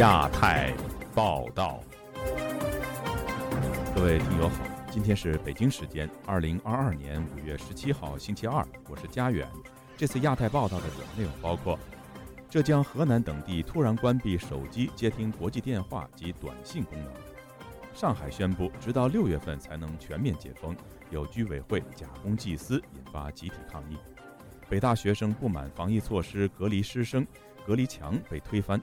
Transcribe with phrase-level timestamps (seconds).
[0.00, 0.72] 亚太
[1.14, 1.78] 报道，
[3.94, 9.46] 各位听友好，今天是北京时间二零二二年五月十七号星期二，我是佳远。
[9.98, 11.78] 这次亚太报道的主要内容包括：
[12.48, 17.12] 浙江、河南等地突然关闭手机接听国际电话及短信功能；
[17.92, 20.74] 上海宣布直到六月份才能全面解封，
[21.10, 23.98] 有居委会假公济私，引发集体抗议；
[24.66, 27.26] 北大学生不满防疫措施隔离师生，
[27.66, 28.80] 隔离墙被推翻。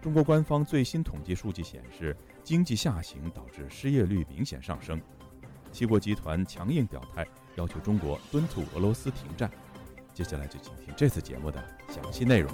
[0.00, 4.98] 中国官方最新统计数据显示，经济下行导致失业率明显上升。
[5.70, 9.50] 七国集团强硬表态，要求中国敦促俄罗斯停战。
[10.14, 12.50] 接下来就请听这次节目的详细内容。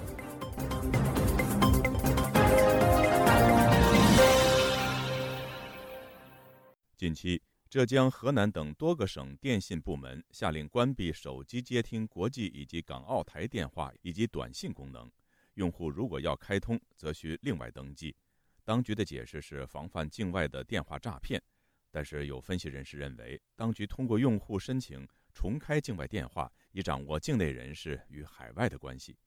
[6.97, 15.09] 近期，浙江、河南等多个省电信部门下令关闭手机接听国际以及港澳台电话以及短信功能。
[15.57, 18.15] 用户如果要开通，则需另外登记。
[18.63, 21.41] 当局的解释是防范境外的电话诈骗，
[21.89, 29.17] 但是有分析人士认为，当局通过用户申请重开境外电话，以掌握境内人士与海外的关系。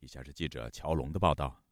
[0.00, 1.67] 以下是记者乔龙的报道。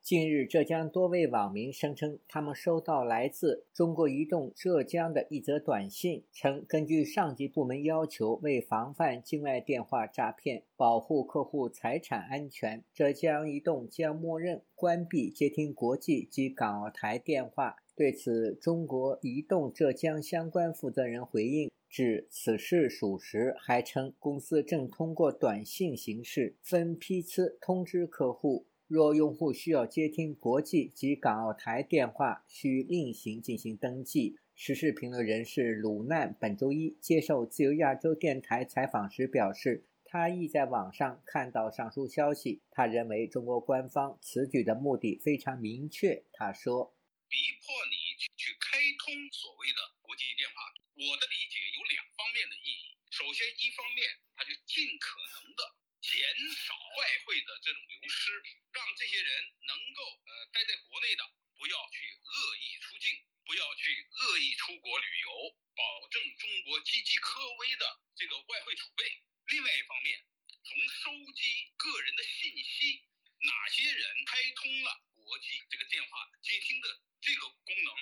[0.00, 17.76] 近日，浙江多位网民声称，他们收到来自中国移动浙江的一则短信，称根据上级部门要求，为防范境外电话诈骗，保护客户财产安全，浙江移动将默认关闭接听国际及港澳台电话。
[17.94, 28.67] 对此，中国移动浙江相关负责人回应，指此事属实，还称公司正通过短信形式分批次通知客户。
[28.88, 34.38] 若用户需要接听国际及港澳台电话，需另行进行登记。
[34.56, 42.62] 时事评论人士鲁难本周一接受自由亚洲电台采访时表示，他亦在网上看到上述消息。
[42.70, 46.24] 他认为中国官方此举的目的非常明确。
[46.32, 46.96] 他说
[47.28, 50.64] ：“逼迫你去去开通所谓的国际电话，
[50.96, 52.96] 我的理解有两方面的意义。
[53.12, 55.76] 首先，一方面，他就尽可能的。”
[56.18, 58.34] 减少外汇的这种流失，
[58.74, 59.30] 让这些人
[59.70, 61.22] 能够呃待在国内的
[61.54, 63.06] 不要去恶意出境，
[63.46, 65.30] 不要去恶意出国旅游，
[65.78, 67.86] 保证中国岌岌可危的
[68.18, 69.06] 这个外汇储备。
[69.46, 70.18] 另外一方面，
[70.66, 73.06] 从收集个人的信息，
[73.46, 77.94] 哪些人开通了国际这个电话接听的这个功能？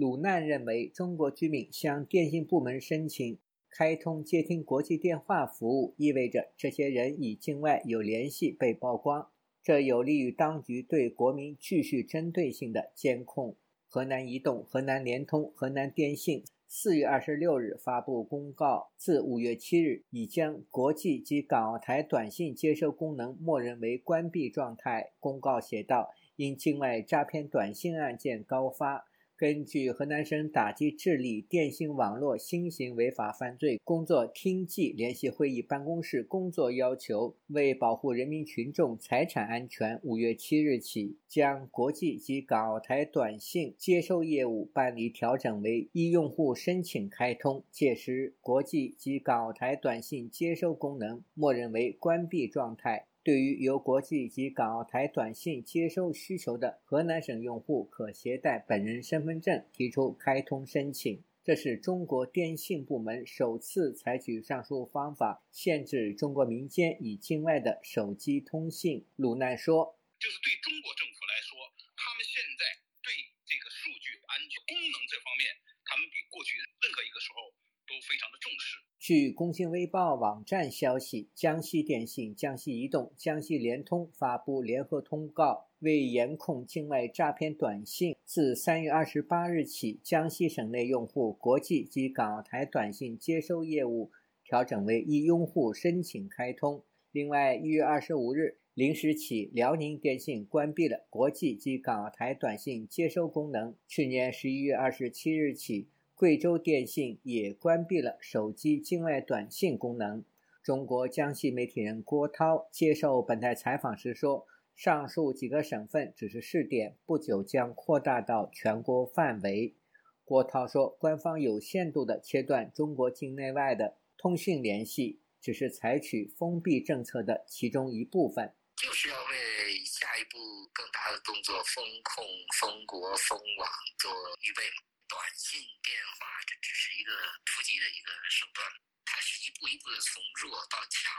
[0.00, 3.44] 鲁难认为，中国居民向电信部门申请。
[3.78, 9.28] 开通接听国际电话服务，意味着这些人与境外有联系被曝光，
[9.62, 13.54] 这有利于当局对国民继续针对性的监控。
[13.86, 25.12] 河南移动、河南联通、河南电信四月二十六日发布公告，自五月七日已将国际及港澳台短信接收功能默认为关闭状态。
[25.20, 29.04] 公告写道：因境外诈骗短信案件高发。
[29.38, 53.04] 根据河南省打击治理电信网络新型违法犯罪工作厅际联席会议办公室工作要求，为保护人民群众财产安全，五月七日起将国际及港澳台短信接收业务办理调整为一用户申请开通，届时国际及港澳台短信接收功能默认为关闭状态。
[53.26, 61.24] 对于由国际及港澳台短信接收需求的河南省用户，可携带本人身份证提出开通申请。
[61.42, 69.04] 这是中国电信部门首次采取上述方法限制中国民间与境外的手机通信。
[69.16, 71.58] 鲁奈说：“就是对中国政府来说，
[71.98, 73.10] 他们现在对
[73.42, 75.50] 这个数据安全功能这方面，
[75.82, 77.50] 他们比过去任何一个时候。”
[77.86, 78.82] 都非常的重视。
[78.98, 94.10] 据《工信微报》网站消息，江西电信、江西移动、江西联通发布联合通告，为严控境外诈骗短信，自三月二十八日起，江西省内用户国际及港澳台短信接收业务
[94.42, 96.82] 调整为一用户申请开通。
[97.12, 103.76] 另外，一月二十五日零时起，辽宁电信关闭了国际及港澳台短信接收功能。
[103.86, 105.86] 去年十一月二十七日起。
[106.16, 110.24] 贵州电信也关闭了手机境外短信功能。
[110.62, 119.76] 中国江西媒体人郭涛接受本台采访时说：“上述几个省份只是试点，不久将扩大到全国范围。”
[120.24, 130.38] 郭涛说：“官方有限度地切断中国境内外的通讯联系，只是采取封闭政策的其中一部分，就是要为下一步
[130.72, 132.24] 更大的动作——封控、
[132.58, 133.68] 封国、封网
[133.98, 134.10] 做
[134.40, 134.62] 预备。”
[135.08, 137.12] 短信电话这只是一个
[137.44, 138.66] 突击的一个手段，
[139.04, 141.12] 它是一步一步的从弱到强，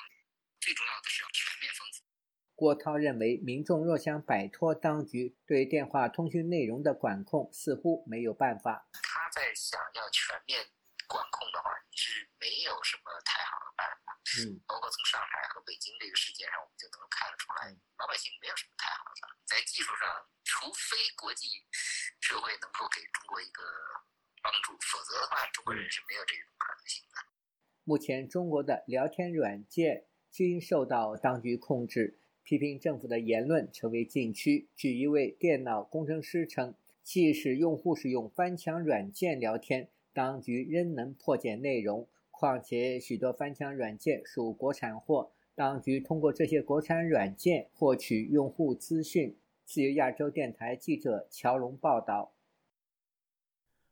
[0.59, 2.05] 最重要的是要全面封锁。
[2.55, 8.89] 郭涛认为，民众若想摆脱当局对电话通讯内容的管控，似乎没有办法。
[8.91, 10.67] 他在想要全面
[11.07, 14.19] 管控的话，是没有什么太好的办法。
[14.41, 19.37] 嗯，包括从上海和北京这个事件上，我们就能看得出来，老百姓没有什么太好的。
[19.45, 20.09] 在技术上，
[20.43, 21.47] 除非国际
[22.19, 23.63] 社会能够给中国一个
[24.41, 27.15] 帮助，否则的话，中国人是没有这种可能性的。
[27.83, 32.19] 目前，中国的聊天软件均受到当局控制。
[32.43, 34.69] 批评政府的言论成为禁区。
[34.73, 36.73] 据一位电脑工程师称，
[37.03, 42.07] 即使用户使用翻墙软件聊天，当局仍能破解内容。
[42.31, 49.37] 况且，许多翻墙软件属国产货，当局通过这些国产软件获取用户资讯。
[49.67, 52.33] 自由亚洲电台记者乔龙报道。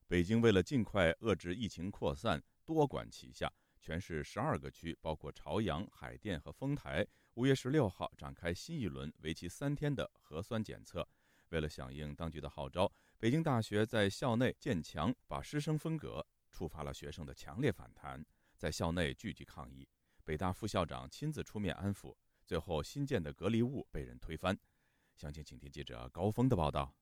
[0.07, 3.51] 北京为了尽快遏制疫情扩散，多管齐下，
[3.81, 7.05] 全市十二个区，包括朝阳、海淀和丰台。
[7.33, 11.05] 五月十六号展开新一轮为期三天的核酸检测。
[11.49, 12.89] 为了响应当局的号召，
[13.19, 18.25] 北京大学在校内建墙，把师生分隔，触发了学生的强烈反弹，
[18.57, 19.85] 在校内聚集抗议。
[20.23, 24.57] 北大副校长亲自出面安抚，最后新建的隔离物被人推翻。
[25.15, 26.93] 详情，请听记者高峰的报道。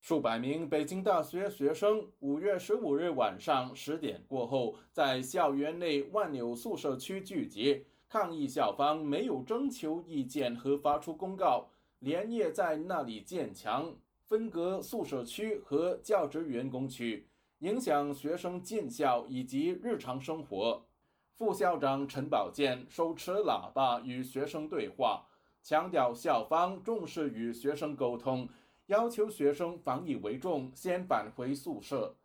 [0.00, 7.86] 数百名北京大学学生五月十五日晚上十点过后，在校园内万柳宿舍区聚集。
[8.08, 11.68] 抗议校方没有征求意见和发出公告，
[11.98, 17.28] 连夜在那里建墙，分隔宿舍区和教职员工区，
[17.58, 20.86] 影响学生进校以及日常生活。
[21.34, 25.26] 副校长陈宝剑手持喇叭与学生对话，
[25.68, 28.48] 强调校方重视与学生沟通，
[28.86, 32.16] 要求学生防疫为重，先返回宿舍。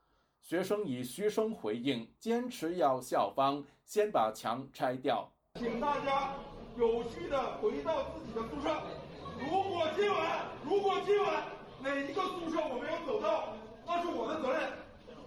[0.42, 5.30] 学生以嘘声回应，坚持要校方先把墙拆掉。
[5.56, 6.36] 请大家
[6.78, 8.82] 有序的回到自己的宿舍。
[9.38, 11.44] 如果今晚，如果今晚
[11.82, 13.50] 哪一个宿舍我没有走到，
[13.86, 14.72] 那是我的责任。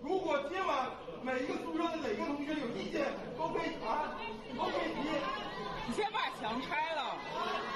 [0.03, 0.89] 如果今晚
[1.23, 4.09] 每一个宿舍的哪个同学有意见，都可以谈，
[4.57, 5.05] 都可以提。
[5.87, 7.76] 你先把墙拆了。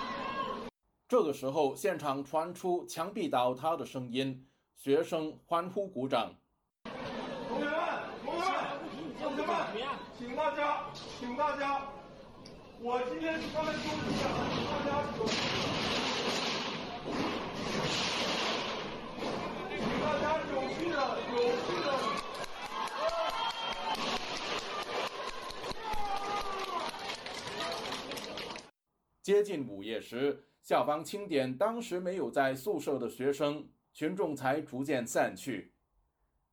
[1.10, 4.46] 这个时候，现场传出墙壁倒塌的声音，
[4.76, 6.32] 学生欢呼鼓掌。
[7.48, 7.74] 同学们，
[8.22, 8.54] 同学们，
[9.20, 9.52] 同学们，
[10.16, 10.86] 请大家，
[11.18, 11.82] 请大家。
[12.80, 14.22] 我今天刚才说一下，
[14.70, 15.26] 大家有，
[19.82, 20.96] 请大家有序的、
[21.32, 21.90] 有序的。
[29.20, 35.72] 接近午夜时，校方清点当时没有在宿舍的学生，群众才逐渐散去。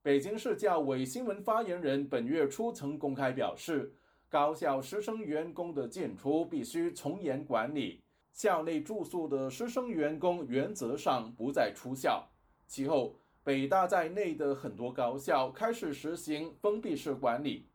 [0.01, 3.94] 北京市教委新闻发言人本月初曾公开表示。
[4.30, 12.30] 高校师生员工的进出必须从严管理，校内住宿的师生员工原则上不再出校。
[12.68, 17.69] 其后，北大在内的很多高校开始实行封闭式管理。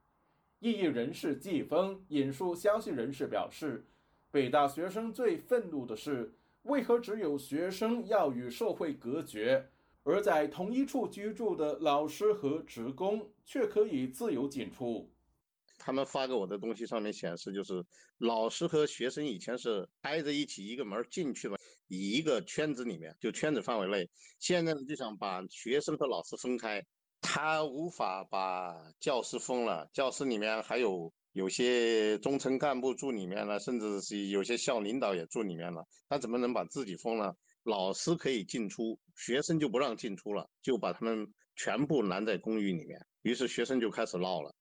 [0.58, 3.86] 异议人士季峰引述消息人士表示，
[4.32, 6.32] 北大学生最愤怒的是，
[6.62, 9.68] 为何只有学生要与社会隔绝，
[10.04, 15.06] 而在同一处居住的老师和职工却可以自由进出。
[15.76, 17.84] 他们发给我的东西上面显示，就是
[18.16, 21.58] 老师和学生以前是挨着一起一个门进去的，
[21.88, 24.08] 一个圈子里面，就圈子范围内。
[24.38, 26.82] 现在呢，就想把学生和老师分开，
[27.20, 37.34] 他无法把教室封了，教室里面还有有些中层干部住里面了，甚至是有些校领导也住里面了，他怎么能把自己封了？
[37.64, 43.00] 老师可以进出，学生就不让进出了，就把他们全部拦在公寓里面。
[43.22, 44.52] 于是学生就开始闹了。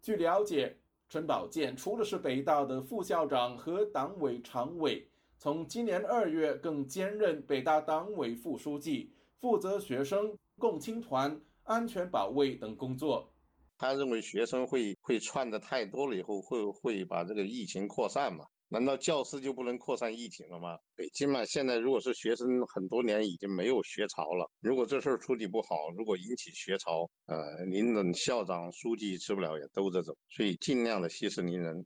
[0.00, 0.78] 据了解，
[1.08, 13.33] 陈宝剑除了是北大的副校长和党委常委，从今年二月更兼任北大党委副书记，负责学生、共青团、安全保卫等工作。
[13.76, 18.44] 他认为学生会会串的太多了，以后会会把这个疫情扩散嘛？
[18.68, 20.76] 难道教师就不能扩散疫情了吗？
[20.96, 31.84] 北京嘛，现在如果是学生很多年已经没有学潮了，如果这事儿处理不好，如果引起学潮，呃，您等校长、书记吃不了也兜着走，所以尽量的息事宁人。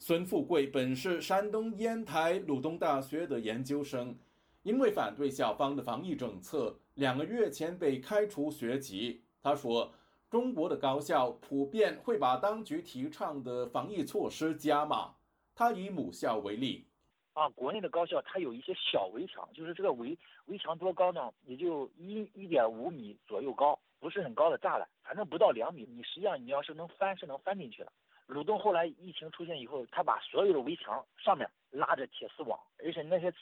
[0.00, 4.16] 孙富贵本是山东烟台鲁东大学的研究生，
[4.62, 9.22] 因为反对校方的防疫政策，两个月前被开除学籍。
[9.40, 9.92] 他说
[10.30, 15.14] ：“中国的高校普遍会把当局提倡的防疫措施加码。”
[15.54, 16.86] 他以母校为例，
[17.32, 21.32] 啊，国内的高校它有一些小围墙，就是这个围围墙多高呢？
[21.42, 25.84] 也就一一点五米左右高，不是很高的栅栏，反正不到两米。
[25.90, 27.92] 你实际上你要是能翻，是能翻进去的。
[28.26, 33.34] 鲁东后来疫情出现以后，他把所有的围墙上面拉着铁丝网，而且那些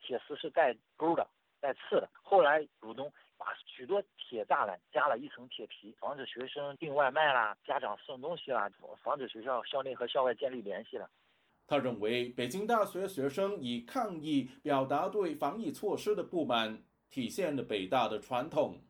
[0.00, 1.26] 铁丝是带钩的、
[1.60, 2.08] 带刺的。
[2.22, 8.70] 后来鲁东把许多铁栅栏加了一层铁皮，防止学生订外卖啦、家长送东西啦，
[9.02, 11.10] 防止学校校内和校外建立联系了。
[11.66, 18.80] 他认为，北京大学学生以抗议表达对防疫措施的不满，体现了北大的传统。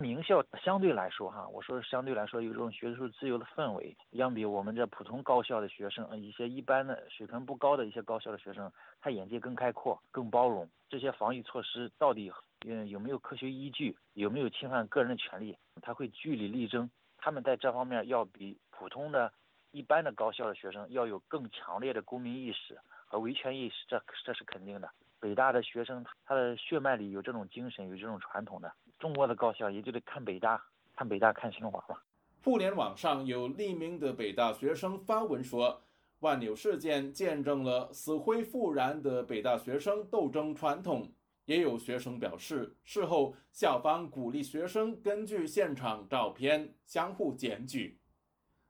[0.00, 10.70] 名校相对来说，哈，我说相对来说有这种学术自由的氛围，相比我们这普通高校的学生，一些一般的水平不高的一些高校的学生，他眼界更开阔、更包容。
[10.88, 12.30] 这些防疫措施到底
[12.64, 16.88] 嗯有没有科学依据，有没有侵犯个人的权利，他会据理力争。
[17.16, 19.32] 他们在这方面要比普通的、
[19.72, 24.88] 一般的高校的学生要有更强烈的公民意识和维权意识，这这是肯定的。
[25.18, 28.72] 北大的学生，他的血脉里有这种精神，有这种传统的。
[28.98, 30.62] 中国的高校也就得看北大，
[30.96, 32.02] 看北大，看清华吧。
[32.42, 35.82] 互联网上有匿名的北大学生发文说，
[36.20, 41.12] 万柳事件见证了死灰复燃的北大学生斗争传统。
[41.44, 47.98] 也有学生表示，事后校方鼓励学生根据现场照片相互检举。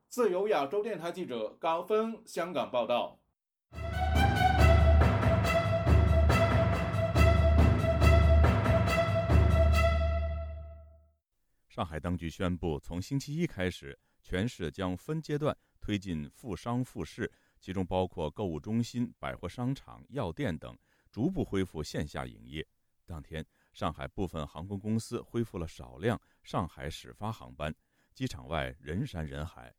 [0.08, 3.17] 自由亚洲电台记者高峰香港报道。
[11.78, 20.76] 上海当局宣布，从星期一开始，全市将分阶段推进复商复市，其中包括购物中心、百货商场、药店等，
[21.08, 22.66] 逐步恢复线下营业。
[23.06, 27.72] 当天，上海部分航空公司恢复了少量上海始发航班，
[28.12, 29.72] 机场外人山人海。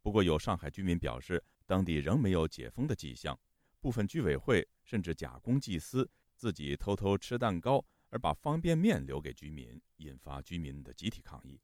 [0.00, 3.38] 不过，有上海居民表示，当地仍没有解封的迹象，
[3.78, 7.84] 部分居委会甚至假公济私，自己偷偷吃蛋糕。
[8.12, 11.58] 而把方便面留给居民，引发居民的集体抗议。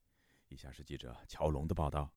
[0.48, 2.14] 以下是记者乔龙的报道：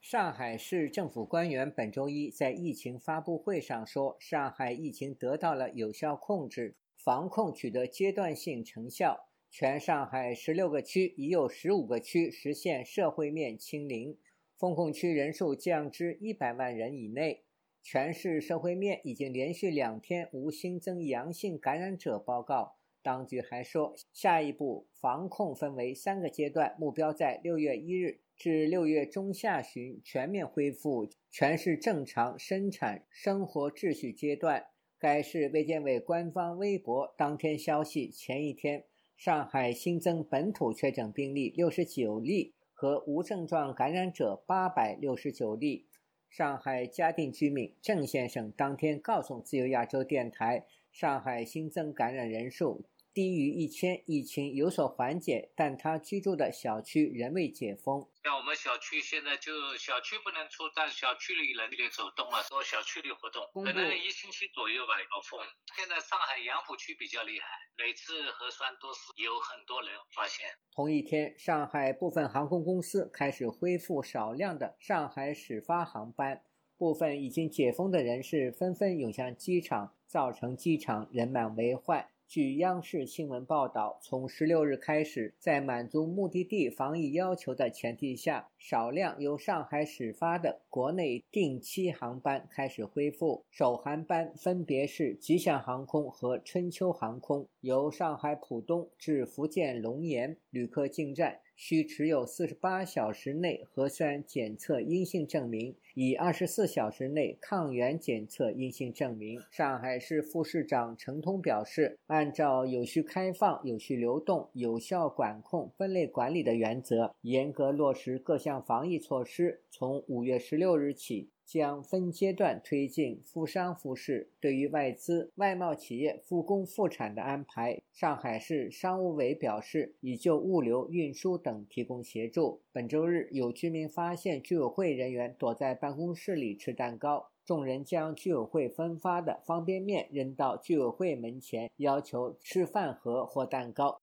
[0.00, 9.28] 上海市政府官员本周一在疫情发布会上说，上海疫情得到了有效控制，防控取得阶段性成效。
[9.50, 14.16] 全上海十六个区已有十五个区实现社会面清零，
[14.56, 17.42] 封控区人数降至一百万人以内。
[17.82, 22.76] 全市社会面已经连续两天无新增阳性感染者报告。
[23.02, 34.66] 当局还说，下一步防控分为三个阶段，目标在六月一日至六月中下旬全面恢复全市正常生产生活秩序阶段。
[34.98, 38.84] 该市卫健委官方微博当天消息，前一天
[39.16, 45.88] 上海新增本土确诊病例六十九例和无症状感染者八百六十九例。
[46.30, 52.86] 上海嘉定居民郑先生当天告诉自由亚洲电台，上海新增感染人数。
[53.14, 58.08] 低于一千，疫情有所缓解，但他居住的小区仍未解封。
[58.22, 65.38] 像我们小区现在就小区不能出，但小区里人就走动了，做小区里活动，可能一星期左右吧要封。
[65.76, 70.46] 现在上海杨浦区比较厉害，每次核酸都是有很多人发现。
[70.74, 76.42] 同一天，上海部分航空公司开始恢复少量的上海始发航班，
[76.78, 82.08] 部分已经解封的人士纷纷涌向机场，造成机场人满为患。
[82.32, 93.44] 据央视新闻报道，从十六日开始，在满足目的地防疫要求的前提下，少量由上海始发的国内定期航班开始恢复。
[93.50, 101.38] 首航班分别是吉祥航空和春秋航空，由上海浦东至福建龙岩，旅客进站。
[101.64, 109.40] 需持有四十八小时内核酸检测阴性证明，以二十四小时内抗原检测阴性证明。
[109.48, 119.62] 上海市副市长陈通表示，按照有序开放、有序流动、有效管控、分类管理的原则，严格落实各项防疫措施。
[119.70, 121.30] 从五月十六日起。
[121.52, 124.30] 将分阶段推进复商复市。
[124.40, 132.62] 对于外资外贸企业复工复产的安排，上海市商务委表示，已就物流运输等提供协助。
[132.72, 144.00] 本周日，有居民发现居委会人员躲在办公室里吃蛋糕，众人将居委会分发的方便面扔到居委会门前，要求吃饭盒或蛋糕。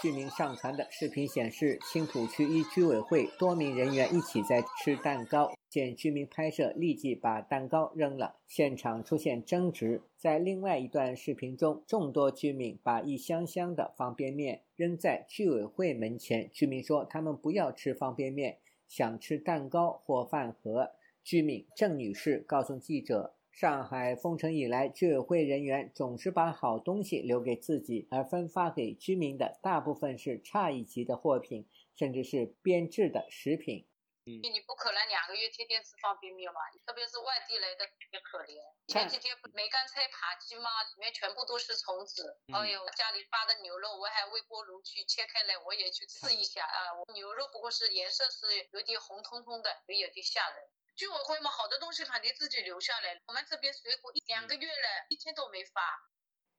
[0.00, 10.02] 居民上传的视频显示，青浦区一居委会多名人员一起在吃蛋糕，见居民拍摄，立即把蛋糕扔了，现场出现争执。
[10.16, 20.92] 在另外一段视频中，众多居民把一箱箱的方便面扔在居委会门前，居民说他们不要吃方便面，想吃蛋糕或饭盒。
[21.24, 23.34] 居民郑女士告诉记者。
[23.58, 31.66] 上海封城以来，居委会人员总是把好东西留给自己，而分发给居民的大部分是差一级的货品，
[31.98, 33.82] 甚至是变质的食品。
[34.22, 38.62] 你不可能两个月天天吃方便面吧，特别是外地来的也可怜。
[38.86, 42.38] 前几天梅干菜扒鸡嘛，里面全部都是虫子。
[42.54, 46.94] 哎呦，家里发的牛肉，我还微波炉去切开来，我也去试一下啊。
[47.12, 50.70] 牛肉不过是颜色是有点红彤彤的，有点吓人。
[50.98, 53.22] 居委会嘛，好多东西肯定自己留下来。
[53.28, 55.80] 我们这边水果一两个月了，一天都没发。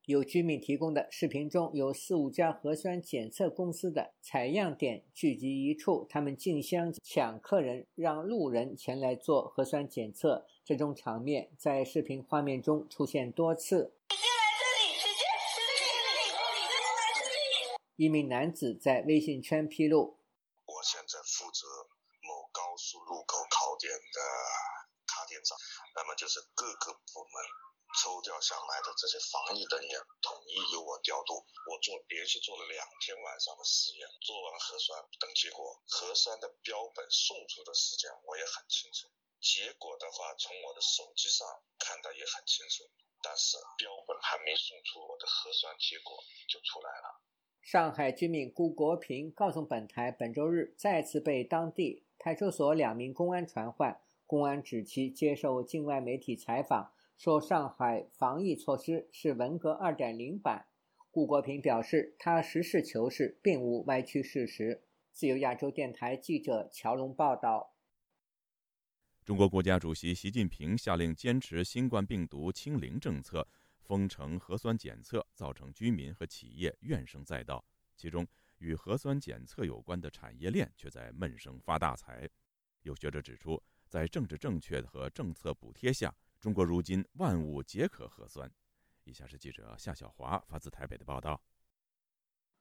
[0.05, 10.48] 有居民提供的视频中有四五家核酸检测公司的采样点聚集一处，他们竞相抢客人，让路人前来做核酸检测。
[10.63, 13.93] 这种场面在视频画面中出现多次。
[17.98, 20.22] 一名男子在微信圈披露
[20.65, 21.99] ：“我现在负责某
[22.51, 24.20] 高速路口考点的
[25.06, 25.58] 卡点长，
[25.96, 27.38] 那么就是各个部门。”
[27.98, 31.41] 抽调下来的这些防疫人员，统一由我调度。
[31.65, 39.10] 我做连续做了两天晚上的实验，做完核酸等结果，核酸的标本送出的时间我也很清楚。
[39.41, 41.41] 结果的话，从我的手机上
[41.79, 42.86] 看到也很清楚，
[43.25, 46.13] 但是标本还没送出，我的核酸结果
[46.46, 47.25] 就出来了。
[47.60, 56.92] 上海居民顾国平告诉本台，本周日再次被当地派出所两名公安传唤，公安指其接受境外媒体采访。
[57.18, 60.68] 说上海防疫措施是文革二点零版，
[61.12, 64.84] 顾国平表示，他实事求是，并无歪曲事实。
[65.12, 67.74] 自由亚洲电台记者乔龙报道。
[69.26, 73.48] 中国国家主席习近平下令坚持新冠病毒清零政策，
[73.82, 77.64] 封城核酸检测，造成居民和企业怨声载道。
[77.98, 78.26] 其中，
[78.60, 82.30] 与核酸检测有关的产业链却在闷声发大财。
[82.84, 86.16] 有学者指出，在政治正确和政策补贴下。
[86.39, 88.50] 中国如今万物皆可核酸。
[89.04, 91.42] 以下是记者夏小华发自台北的报道。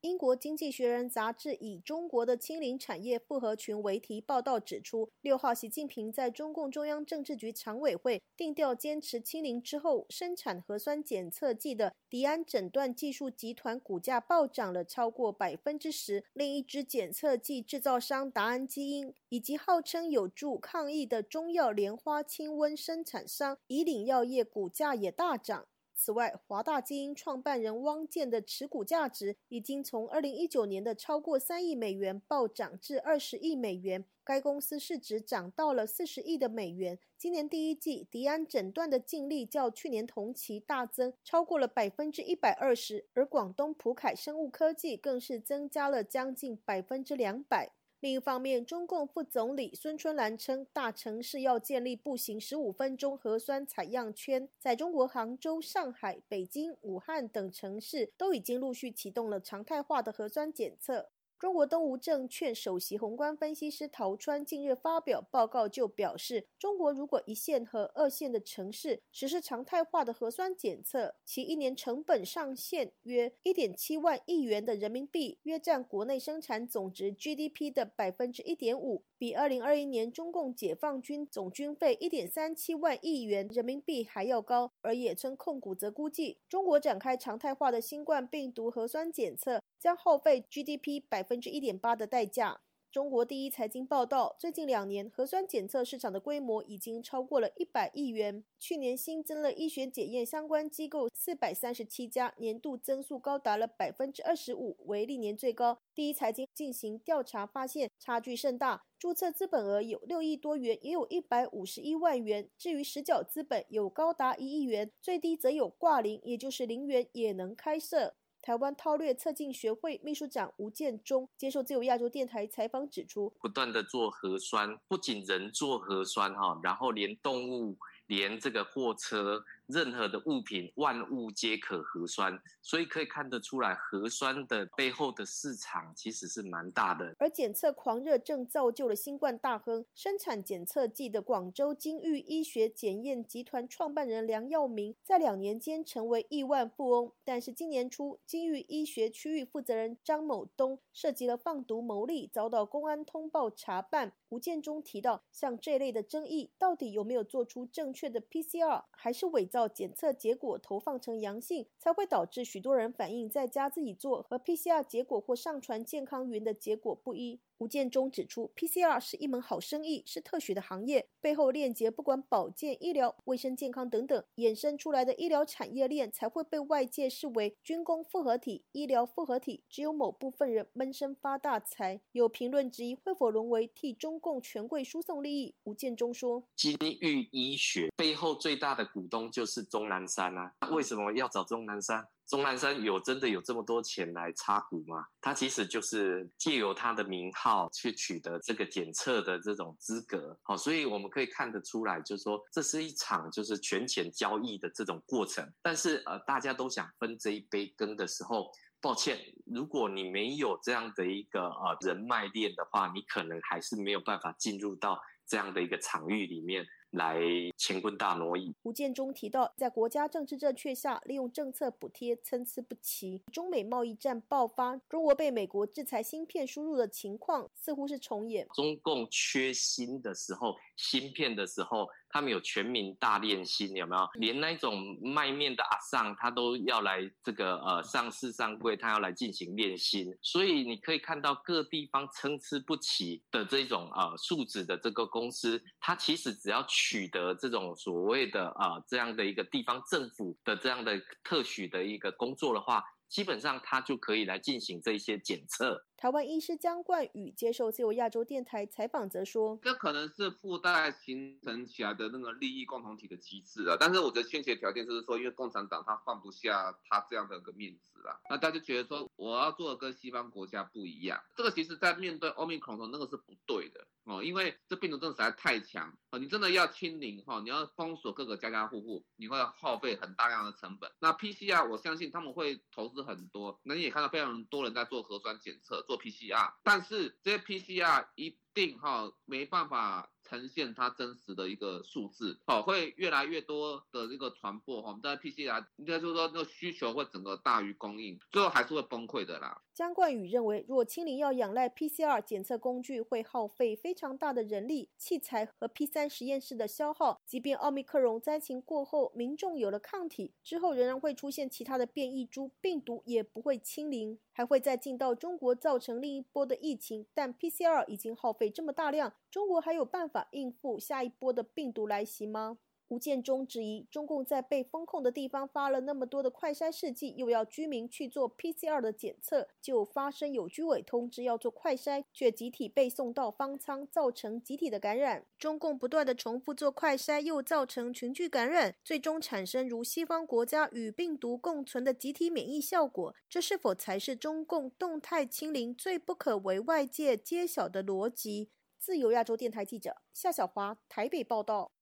[0.03, 16.23] 英国经济学人杂志以“中国的清零产业复合群”为题报道指出，六号习近平在中共中央政治局常委会定调坚持清零之后，生产核酸检测剂的迪安诊断技术集团股价暴涨了超过百分之十。
[16.33, 25.67] 另一支检测剂制造商达安基因，以及号称有助抗疫的中药莲花清瘟生产商以岭药业股价也大涨。
[26.01, 37.01] 此外，华大基因创办人汪建的持股价值已经从2019年的超过3亿美元暴涨至20亿美元，该公司市值涨到了40亿的美元。
[37.17, 47.73] 今年第一季，迪安诊断的净利较去年同期大增超过了百分之一百二十，而广东普凯生物科技更是增加了将近百分之两百。
[48.01, 54.49] 另一方面，中共副总理孙春兰称，大城市要建立步行十五分钟核酸采样圈。
[54.57, 61.09] 在中国杭州、上海、北京、武汉等城市，都已经陆续启动了常态化的核酸检测。
[61.39, 84.73] 中国东吴证券首席宏观分析师陶川近日发表报告就表示，中国如果一线和二线的城市实施常态化的核酸检测，其一年成本上限约一点七万亿元的人民币，约占国内生产总值 GDP 的百分之一点五，比二零二一年中共解放军总军费一点三七万亿元人民币还要高。
[84.81, 89.63] 而野村控股则估计，中国展开常态化的新冠病毒核酸检测。
[89.79, 92.61] 将耗费 GDP 百分之一点八的代价。
[92.91, 98.43] 中国第一财经报道，最近两年核酸检测市场的规模已经超过了一百亿元。
[98.59, 105.79] 去年新增了医学检验相关机构四百三十七家，年度增速高达了百分之二十五，为历年最高。
[105.95, 108.85] 第一财经进行调查发现，差距甚大。
[108.99, 112.49] 注册资本额有六亿多元，也有一百五十一万元。
[112.57, 118.15] 至于实缴资本，有高达一亿元，最低则有挂零，也就是零元也能开设。
[118.49, 127.77] 台湾韬略测进学会秘书长吴建中接受自由亚洲电台采访指出，不断的做核酸，不仅人做核酸哈，然后连动物。
[128.07, 137.15] 连这个货车，任何的物品，万物皆可核酸，所以可以看得出来，核酸的背后的市场其实是蛮大的。
[137.19, 147.13] 而检测狂热正造就了新冠大亨，生产检测剂的广州金域医学检验集团创办人梁耀明，在两年间成为亿万富翁。
[147.23, 154.15] 但是今年初，金域医学区域负责人张某东涉及了放毒牟利，遭到公安通报查办。
[154.31, 167.41] 吴建中提到，像这类的争议，到底有没有做出正确的 PCR，还是伪造要检测结果投放成阳性，才会导致许多人反映在家自己做和 PCR 结果或上传健康云的结果不一。
[167.59, 182.01] 吴建中指出，PCR 是一门好生意，是特许的行业，背后链接不管保健、医疗、卫生健康等等，衍生出来的医疗产业链才会被外界视为军工复合体、医疗复合体，只有某部分人闷声发大财。
[182.13, 185.55] 有评论质疑会否沦为替中共权贵输送利益？
[185.65, 195.03] 吴建中说：“金玉医学背后最大的股东就是钟南山啊，为什么要找钟南山？”钟南山有真的有这么多钱来插股吗？
[195.19, 205.51] 他其实就是借由他的名号去取得这个检测的这种资格，好，所以我们可以看得出来，就是说这是一场就是权钱交易的这种过程。
[205.63, 216.67] 但是呃，大家都想分这一杯羹的时候，抱歉，如果你没有这样的一个呃人脉链的话，你可能还是没有办法进入到这样的一个场域里面。
[216.91, 217.21] 来
[217.59, 218.55] 乾坤大挪移。
[218.63, 228.47] 胡建中提到，在国家政治正确下，利用政策补贴参差不齐，中美贸易战爆发，中国被美国制裁芯片输入的情况似乎是重演。
[228.55, 231.87] 中共缺芯的时候，芯片的时候。
[232.09, 234.09] 他们有全民大练心，有没有？
[234.15, 240.07] 连那种卖面的阿尚，他都要来这个呃上市上柜，他要来进行练心。
[240.23, 252.83] 所以你可以看到各地方参差不齐的这种呃素质的这个公司，它其实只要取得这种所谓的啊这样的一个地方政府的这样的特许的一个工作的话。
[253.09, 255.83] 基本上，它就可以来进行这一些检测。
[256.01, 263.77] 台湾医师江冠宇接受自由亚洲电台采访，则说：“这可能是附带形成起来的那个利益共同体的机制啊。
[263.81, 271.21] 但是，我的先决条件就是说，因为共产党他放不下他这样的一个面子啦，那大家觉得说，我要做的跟西方国家不一样。
[271.37, 280.91] 这个其实，在面对欧米克戎那个是不对的。”哦，因为这病毒真的实在太强哦，你真的要清零哈，你要封锁各个家家户户，你会耗费很大量的成本。
[280.99, 290.09] 那 PCR 我相信他们会投资很多，那你也看到非常多人在做核酸检测、做 PCR，但是这些 PCR 一定哈没办法。
[290.29, 294.89] 呈现它真实的一个数字，哦，会越来越多的这个传播哈。
[294.89, 299.63] 我们在 PCR 应该就是说，那个需求会整个大于供应，最后还是会崩溃的啦。
[299.79, 307.21] 江冠宇认为，若清零要仰赖 PCR 检测工具，会耗费非常大的人力、器材和 P 三实验室的消耗。
[307.25, 317.07] 即便奥密克戎灾情过后，民众有了抗体之后，仍然会出现其他的变异株，病毒也不会清零，还会再进到中国造成另一波的疫情。
[317.15, 320.27] 但 PCR 已经耗费这么大量，中国还有办法？
[320.33, 322.59] 应付下一波的病毒来袭吗？
[322.89, 335.27] 吴建中质疑，中共在被封控的地方发了那么多的快筛试剂，又要居民去做 PCR 的检测，就发生有居委通知要做快筛，却集体被送到方舱，造成集体的感染。
[335.39, 343.15] 中共不断的重复做快筛，又造成群聚感染，最终产生如西方国家与病毒共存的集体免疫效果。
[343.29, 348.49] 这是否才是中共动态清零最不可为外界揭晓的逻辑？
[348.79, 351.73] 自由亚洲电台记者夏小华台北报道。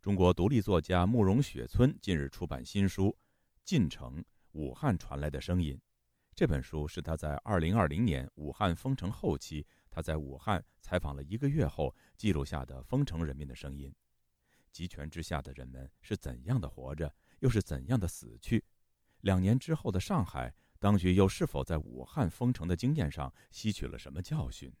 [0.00, 3.08] 中国独立作家慕容雪村近日出版新书
[3.64, 5.76] 《进城：武汉传来的声音》。
[6.34, 13.94] 这本书是他在2020年武汉封城后期，他在武汉采访了一个月后记录下的封城人民的声音。
[14.72, 18.64] 集权之下的人们是怎样的活着，又是怎样的死去？
[19.20, 20.54] 两年之后的上海。
[20.78, 24.72] 当局又是否在武汉封城的经验上吸取了什么教训？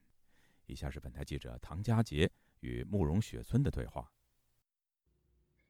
[0.64, 2.30] 以下是本台记者唐佳杰
[2.60, 4.10] 与慕容雪村的对话。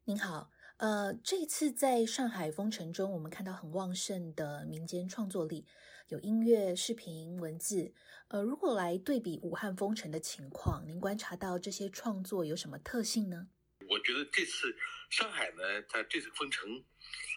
[0.05, 5.67] 您好，呃，这次在上海封城中，我们看到很旺盛的民间创作力，
[6.09, 7.93] 有音乐、视频、文字。
[8.29, 13.49] 呃，如果来对比武汉封城的情况，您观察到这些创作有什么特性呢？
[13.91, 14.75] 我觉得这次
[15.11, 16.83] 上海呢，它这次封城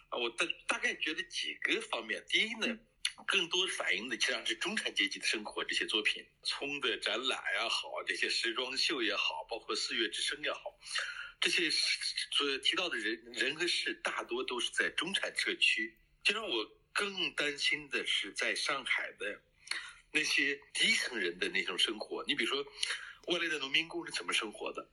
[0.10, 0.18] 啊。
[0.18, 2.80] 我大大概觉得几个方面，第一呢，
[3.28, 5.66] 更多反映的实际上是中产阶级的生活。
[5.66, 10.80] 这些作品，葱的展览也好，这些时装秀也好，包括四月之声也好，
[11.44, 15.94] 这些所提到的人人和事，大多都是在中产社区。
[16.24, 19.42] 就让我更担心的是，在上海的
[20.14, 22.24] 那些底层人的那种生活。
[22.26, 22.64] 你比如说，
[23.28, 24.90] 外来的农民工是怎么生活的？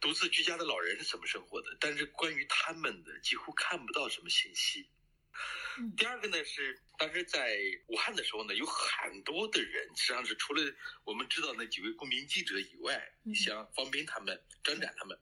[0.00, 1.76] 独自居家的老人是怎么生活的？
[1.78, 4.88] 但是关于他们的几乎看不到什么信息。
[5.98, 7.58] 第二个呢是，当时在
[7.88, 15.18] 武汉的时候呢，有很多的人，实际上是除了我们知道那几位公民记者以外，像方斌他们、张展他们，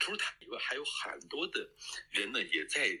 [0.00, 1.70] 除了他以外，还有很多的
[2.10, 2.98] 人呢，也在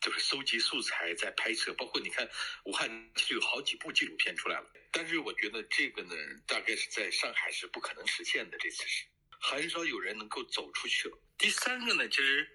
[0.00, 1.74] 就是搜集素材，在拍摄。
[1.74, 2.28] 包括你看，
[2.64, 4.72] 武汉其实有好几部纪录片出来了。
[4.92, 6.14] 但是我觉得这个呢，
[6.46, 8.56] 大概是在上海是不可能实现的。
[8.58, 9.06] 这次是。
[9.44, 11.18] 很少有人能够走出去了。
[11.36, 12.48] 第三个呢，其实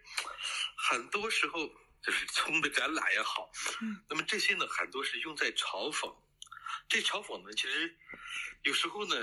[0.78, 1.68] 很多时候
[2.02, 3.52] 就是葱的展览也好，
[4.08, 6.16] 那么这些呢，很多是用在嘲讽。
[6.88, 7.94] 这嘲讽呢，其实
[8.64, 9.16] 有时候呢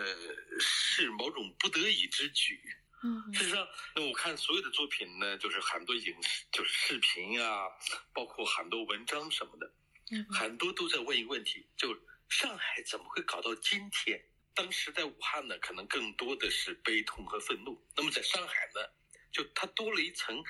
[0.60, 2.60] 是某种不得已之举。
[3.04, 7.68] 嗯，事实上，那我看所有的作品呢，就是很多影视，就是视频啊，
[8.14, 9.70] 包括很多文章什么的，
[10.10, 11.94] 嗯，很多都在问一个问题：就
[12.30, 14.18] 上海怎么会搞到今天？
[14.54, 17.78] 当时在武汉呢，可能更多的是悲痛和愤怒。
[17.94, 18.80] 那么在上海呢，
[19.30, 20.42] 就它多了一层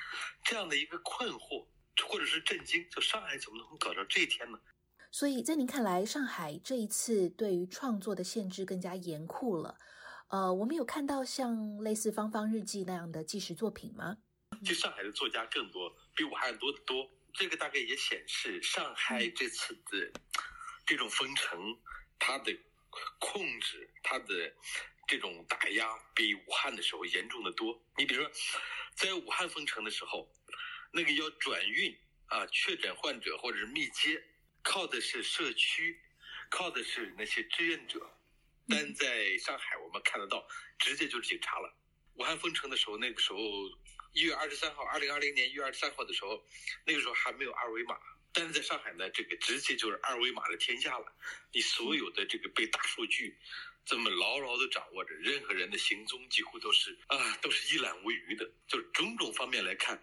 [0.45, 1.67] 这样的一个困惑，
[2.07, 4.61] 或者是震惊：就上海怎么能搞到这一天呢？
[5.11, 9.79] 所以在您看来，上海这一次对于创作的限制更加严酷了。
[10.29, 14.17] 呃，我们有看到像类似《芳芳日记》那样的纪实作品吗？
[14.61, 17.09] 其实上海的作家更多，比武汉多得多。
[17.33, 20.13] 这个大概也显示上海这次的
[20.87, 21.77] 这种封城，
[22.19, 22.57] 它的
[23.19, 24.55] 控制、它的
[25.09, 27.81] 这种打压，比武汉的时候严重的多。
[27.97, 28.31] 你比如说，
[28.95, 30.33] 在武汉封城的时候，
[30.93, 34.23] 那个要转运啊，确诊患者或者是密接，
[34.63, 36.01] 靠的是社区，
[36.49, 38.14] 靠的是那些志愿者。
[38.69, 40.47] 但在上海，我们看得到，
[40.79, 41.77] 直接就是警察了。
[42.15, 43.39] 武汉封城的时候，那个时候
[44.13, 46.45] 一月二十三号，二零二零年一月二十三号的时候，
[46.87, 47.99] 那个时候还没有二维码。
[48.33, 51.13] 但是在上海呢，这个直接就是二维码的天下了。
[51.53, 53.39] 你所有的这个被大数据
[53.85, 58.51] 这么牢牢的掌握着，任何人的行踪几乎都是啊，都是一览无余的。
[58.67, 60.03] 就是种种方面来看，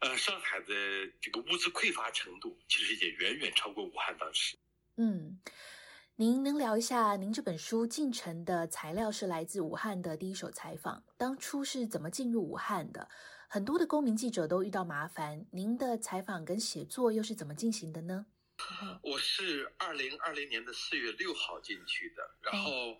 [0.00, 4.58] 呃，上海的这个物资匮乏程度，其实也远远超过武汉当时。
[4.96, 5.38] 嗯。
[6.16, 13.08] 您能聊一下您这本书进程的材料是来自武汉的第一手采访，当初是怎么进入武汉的？
[13.48, 18.26] 很多的公民记者都遇到麻烦，您的采访跟写作又是怎么进行的呢？
[19.02, 22.96] 我是二零二零年的四月六号进去的，然后，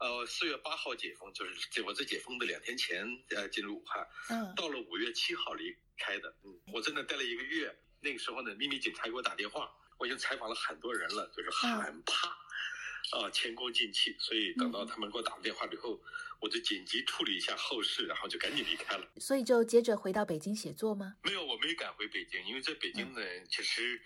[0.00, 12.36] 呃，四月八号解封，就是我在解封的两天前呃进入武汉，嗯，到了五月七号离开的，嗯，我在那待了一个月，那个时候呢，秘密警察给我打电话，我已经采访了很多人了，就是很怕。
[13.12, 16.00] 啊，前功尽弃，所以等到他们给我打了电话之后，
[16.40, 19.10] 我就紧急处理一下后事，然后就赶紧离开了。
[19.18, 21.16] 所以就接着回到北京写作吗？
[21.24, 24.00] 没有，我没敢回北京，因为在北京呢，其实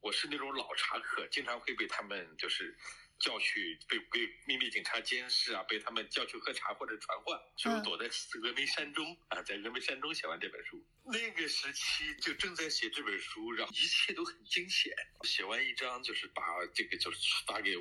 [0.00, 2.76] 我是那种老茶客，经常会被他们就是
[3.18, 10.84] 叫去被被秘密警察监视啊，被他们叫去喝茶或者传唤，所以我躲在峨眉山中啊，在峨眉山中写完这本书。
[11.04, 14.92] 那个时期就正在写这本书，然后一切都很惊险。
[15.24, 16.42] 写完一章就是把
[16.74, 17.72] 这个就是发给。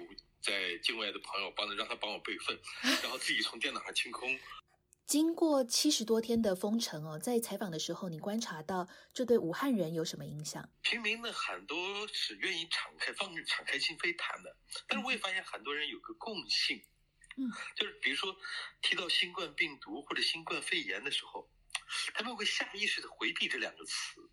[0.41, 2.59] 在境外的朋友帮着让他帮我备份，
[3.03, 4.39] 然后自己从电脑上清空。
[5.05, 10.69] 经过七十多天的封城哦，在采访的时候，你观察到这对武汉人有什么影响？
[10.83, 14.55] 平民呢，很多是愿意敞开放、敞开心扉谈的，
[14.87, 16.81] 但是我也发现很多人有个共性，
[17.35, 17.43] 嗯，
[17.75, 18.33] 就是比如说
[18.81, 21.51] 提到新冠病毒或者新冠肺炎的时候，
[22.13, 24.31] 他们会下意识的回避这两个词，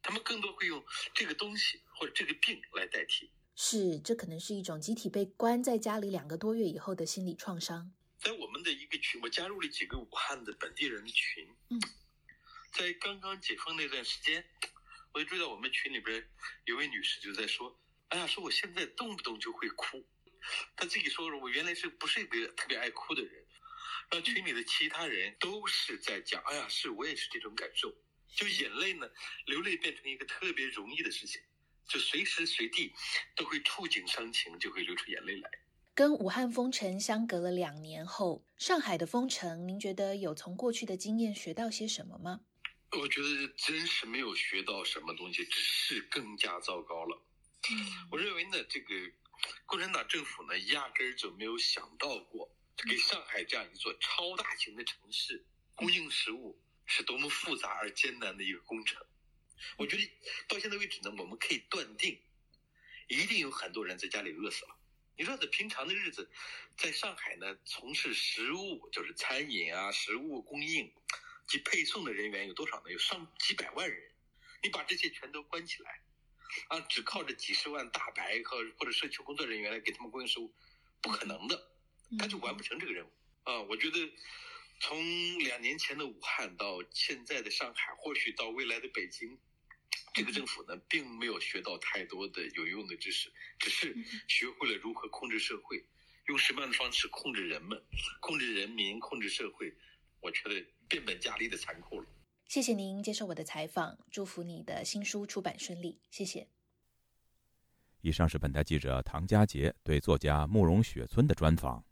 [0.00, 3.32] 他们更多会用这个东西或者这个病来代替。
[3.54, 7.92] 是，这可能是一种集体被关在家里两个多月以后的心理创伤。
[8.18, 11.46] 在我们的一个群，我加入了几个武汉的本地人的群。
[11.70, 11.80] 嗯，
[12.72, 14.44] 在刚刚解封那段时间，
[15.12, 16.26] 我就注意到我们群里边
[16.64, 20.02] 有位女士就在说：“哎呀，说我现在动不动就会哭。”
[20.74, 23.44] 她自己说：“我原来是不是一个特别爱哭的人？”
[24.10, 27.94] 然后群里的其他人都是在讲：“哎呀，是我也是这种感受。”
[28.34, 29.10] 就眼泪呢，
[29.44, 31.42] 流泪变成一个特别容易的事情。
[31.92, 32.94] 就随时随地
[33.36, 35.50] 都会触景伤情，就会流出眼泪来。
[35.92, 42.40] 跟武汉封城相隔了两年后，上海的封城，您觉得有从过去的经验学到些什么吗？
[42.92, 47.22] 我觉得真是没有学到什么东西，只是更加糟糕了。
[47.70, 47.76] 嗯，
[48.10, 48.94] 我认为呢，这个
[49.66, 52.50] 共产党政府呢，压根儿就没有想到过，
[52.88, 59.04] 给上海这样一座超大型的城市供应食物是多么复杂而艰难的一个工程。
[59.76, 60.10] 我觉得
[60.48, 62.20] 到现在为止呢，我们可以断定，
[63.08, 64.76] 一定有很多人在家里饿死了。
[65.16, 66.30] 你说在平常的日子，
[66.76, 70.92] 在上海呢，从事食物就是餐饮啊、食物供应
[71.46, 72.90] 及配送的人员有多少呢？
[72.90, 74.10] 有上几百万人。
[74.62, 76.00] 你把这些全都关起来，
[76.68, 80.54] 啊，只靠着几十万大白和或者社区工作人员来给他们供应食物，
[81.00, 81.70] 不可能的，
[82.18, 83.10] 他就完不成这个任务。
[83.42, 84.12] 啊，我觉得
[84.80, 89.38] 从两年前的武汉到现在的上海，或许到未来的北京。
[90.14, 93.96] 这个政府呢，并没有学到太多的有用的知识，只是
[94.28, 95.82] 学会了如何控制社会，
[96.28, 97.82] 用什么样的方式控制人们、
[98.20, 99.74] 控制人民、控制社会。
[100.20, 102.06] 我觉得变本加厉的残酷了。
[102.46, 105.98] 谢谢您接受我的采访，祝福你的新书出版顺利。
[106.10, 106.46] 谢谢。
[108.02, 111.84] 以上是本台记者唐佳杰对作家慕容雪村的专访。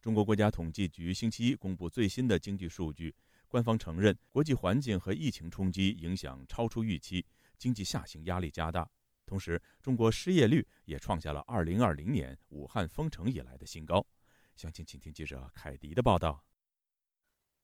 [0.00, 3.14] 中国国家统计局星期一公布最新的经济数据。
[3.48, 7.24] 官方承认，国际环境和疫情冲击影响超出预期，
[7.56, 8.88] 经济下行压力加大。
[9.24, 14.06] 同时，中国失业率也创下了2020年武汉封城以来的新高。
[14.54, 16.44] 详情，请听记者凯迪的报道。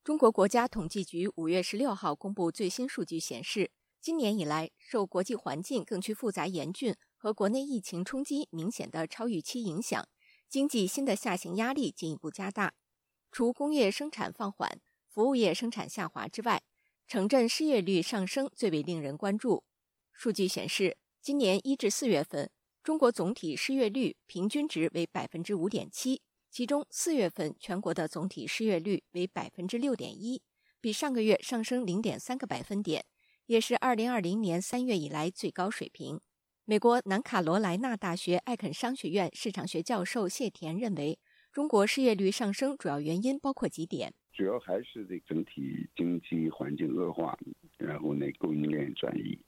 [0.02, 3.70] 中国国家统计局五月十六号公布最新数据显示，
[4.00, 10.06] 今年以来，受国际环境更趋复杂严峻和国内疫情冲击明显的超预期影响，
[10.48, 12.74] 经济新的下行压力进一步加大。
[13.32, 14.78] 除工业生产放缓、
[15.14, 16.60] 服务业生产下滑之外，
[17.06, 19.62] 城镇失业率上升最为令人关注。
[20.12, 22.50] 数据显示，今年一至四月份，
[22.82, 26.20] 中国总体失业率平均值为百分之五点七。
[26.50, 30.42] 其中，四月份全国的总体失业率为百分之六点一，
[30.80, 33.04] 比上个月上升零点三个百分点，
[33.46, 36.20] 也是二零二零年三月以来最高水平。
[36.64, 41.20] 美国南卡罗来纳大学艾肯商学院市场学教授谢田认为，
[41.52, 47.38] 中国失业率上升主要原因包括几点：主要还是这整体经济环境恶化，
[47.78, 49.38] 然后呢供应链转移，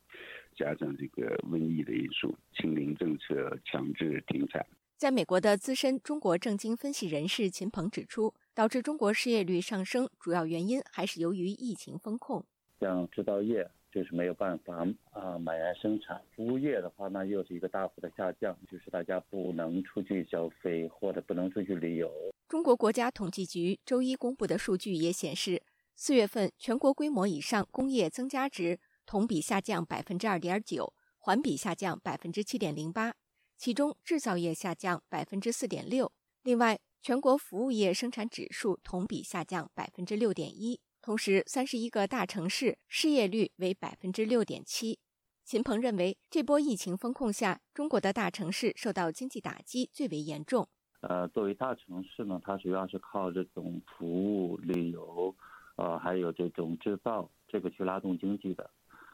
[0.55, 4.65] 加上这个瘟疫的因素，清零政策强制停产。
[4.97, 12.45] 在美国的资深中国政经分析人士秦鹏指出，导致中国失业率上升主要原因还是由于疫情风控。
[12.81, 22.11] 像制造业就是没有办法啊满员生产，服务业的话呢又是一个大幅的下降，就是大家不能出去消费或者不能出去旅游。
[22.49, 25.65] 中国国家统计局周一公布的数据也显示，
[25.97, 33.15] 四月份全国规模以上工业增加值同比下降百分之二点九，环比下降百分之七点零八。
[33.59, 40.81] 其中制造业下降百分之四点六，另外全国服务业生产指数同比下降百分之六点一。
[41.03, 45.01] 同时，三十一个大城市失业率为百分之六点七。
[45.45, 50.69] 秦鹏认为，这波疫情风控下，中国的大城市受到经济打击最为严重。
[51.09, 55.33] 呃，作为大城市呢，它主要是靠这种服务、旅游，
[55.77, 58.69] 呃，还有这种制造这个去拉动经济的。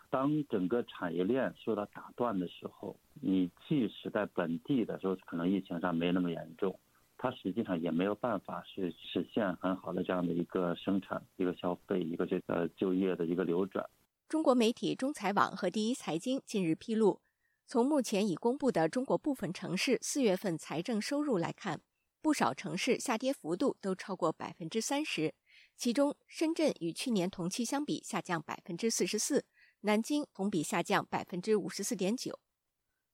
[0.08, 6.78] 当整个产业链受到打断的时候，你即使在本地的时候，可能疫情上没那么严重，
[7.18, 13.84] 它实际上也没有办法是实现很好的这样的一个生产、一个消费、一个这个就业的一个流转。
[14.30, 17.20] 中国媒体中财网和第一财经近日披露，
[17.72, 21.80] 从目前已公布的中国部分城市四月份财政收入来看，
[22.20, 25.32] 不少城市下跌幅度都超过百分之三十，
[25.74, 29.46] 其中深圳与去年同期相比下降百分之四十四。
[29.80, 32.38] 南京同比下降百分之五十四点九。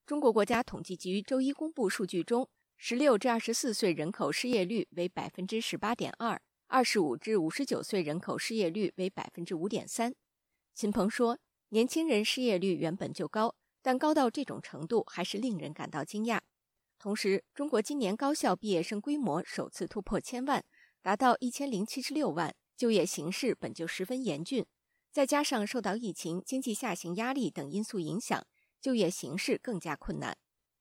[0.05, 10.13] 中国国家统计局周一公布数据中，十六至二十四岁人口失业率为百分之十八点二，二十五至五十九岁人口失业率为百分之五点三。
[10.75, 11.39] 秦鹏说
[11.71, 13.55] ：“年轻人失业率原本就高，
[13.89, 16.39] 但高到这种程度还是令人感到惊讶。
[16.99, 20.63] 同时，中国今年高校毕业生规模首次突破千万，
[21.01, 24.67] 达到一千零七十六万，就业形势本就十分严峻。”
[25.11, 28.47] 再加上受到疫情、经济下行压力等因素影响，
[28.79, 30.37] 就业形势更加困难。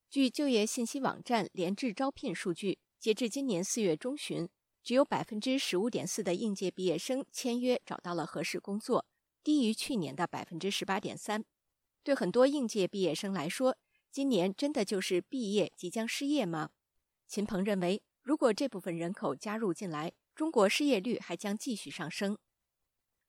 [0.10, 4.50] 据就业信息网站联智招聘数据，截至今年四月中旬，
[4.84, 9.06] 只有百分之十五点四的应届毕业生签约找到了合适工作，
[9.42, 11.46] 低于去年的百分之十八点三。
[12.08, 13.76] 对很多应届毕业生来说，
[14.14, 16.70] 今年真的就是毕业即将失业吗？
[17.28, 22.38] 秦鹏认为，如果这部分人口加入进来，中国失业率还将继续上升。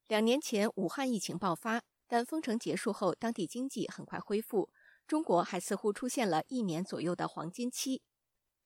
[0.06, 4.70] 两年前，武汉疫情爆发，但封城结束后，当地经济很快恢复。
[5.08, 8.02] 中国还似乎出现了一年左右的黄金期。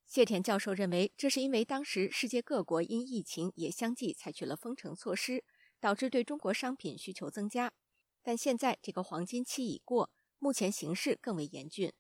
[0.05, 5.43] 谢田教授认为，这是因为当时世界各国因疫情也相继采取了封城措施，
[5.81, 7.73] 导致对中国商品需求增加。
[8.23, 11.93] 但现在这个黄金期已过，目前形势更为严峻。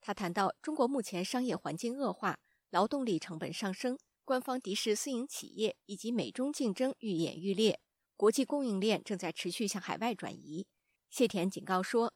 [0.00, 2.38] 他谈到，中国目前商业环境恶化，
[2.70, 7.80] 劳动力成本上升，官方敌视私营企业，以及美中竞争愈演愈烈。
[8.16, 10.66] 国际供应链正在持续向海外转移。
[11.10, 12.12] 谢田警告说，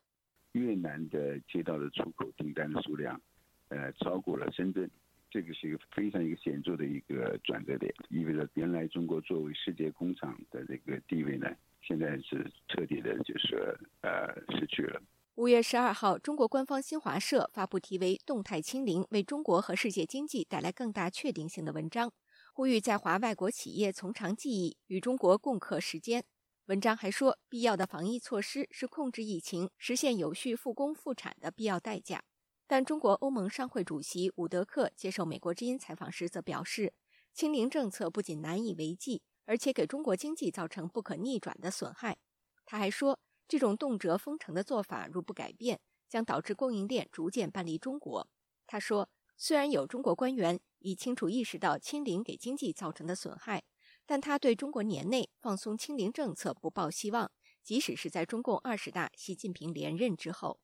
[0.52, 3.20] 越南的接到的出口订单的数量，
[3.68, 4.90] 呃，超过了深圳，
[5.30, 11.48] 这个是一个非常一个显著的一个转折点，意味着原来中国作为世界工厂的这个地位呢，
[11.82, 15.02] 现在是彻底的，就是呃失去了。
[15.34, 22.08] 五月十二号，中国官方新华社发布题为《动态清零为中国和世界经济带来更大确定性的文章》。
[22.54, 26.22] 呼吁在华外国企业从长计议，与中国共克时艰。
[26.66, 32.22] 文章还说，必要的防疫措施是控制疫情、实现有序复工复产的必要代价。
[32.66, 36.92] 但中国欧盟商会主席伍德克接受美国之音采访时则表示，
[37.32, 39.22] 清零政策不仅难以为继，
[39.52, 42.16] 而且给中国经济造成不可逆转的损害。
[42.64, 45.78] 他还说，这种动辄封城的做法如不改变，
[46.08, 48.26] 将导致供应链逐渐搬离中国。
[48.66, 50.58] 他说，虽然有中国官员。
[50.84, 53.62] 已清楚意识到清零给经济造成的损害，
[54.04, 57.30] 但他对中国年内放松清零政策不抱希望，
[57.62, 60.58] 即使是在中共二十大习近平连任之后。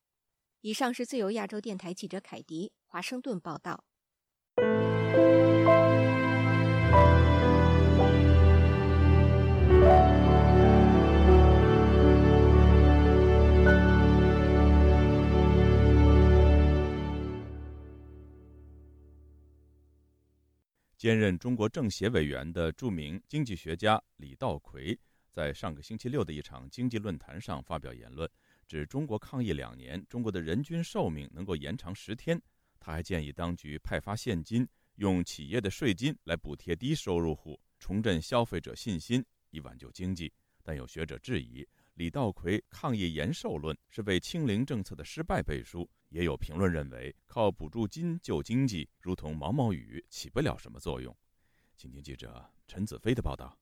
[0.60, 3.84] 以上是自由亚洲电台记者凯迪华盛顿报道。
[20.98, 24.98] 兼任中国政协委员的著名经济学家李稻葵，
[25.30, 28.28] 在上个星期六的一场经济论坛上发表言论，
[28.66, 32.36] 指中国抗疫两年，中国的人均寿命能够延长十天。
[32.80, 40.32] 他还建议当局派发现金，用企业的税金来补贴低收入户，重振消费者信心，以挽救经济。
[40.64, 45.88] 但有学者质疑，李稻葵抗疫延寿论是为清零政策的失败背书。
[46.10, 51.14] 也有评论认为，靠补助金救经济如同毛毛雨，起不了什么作用。
[51.76, 53.56] 请听记者陈子飞的报道。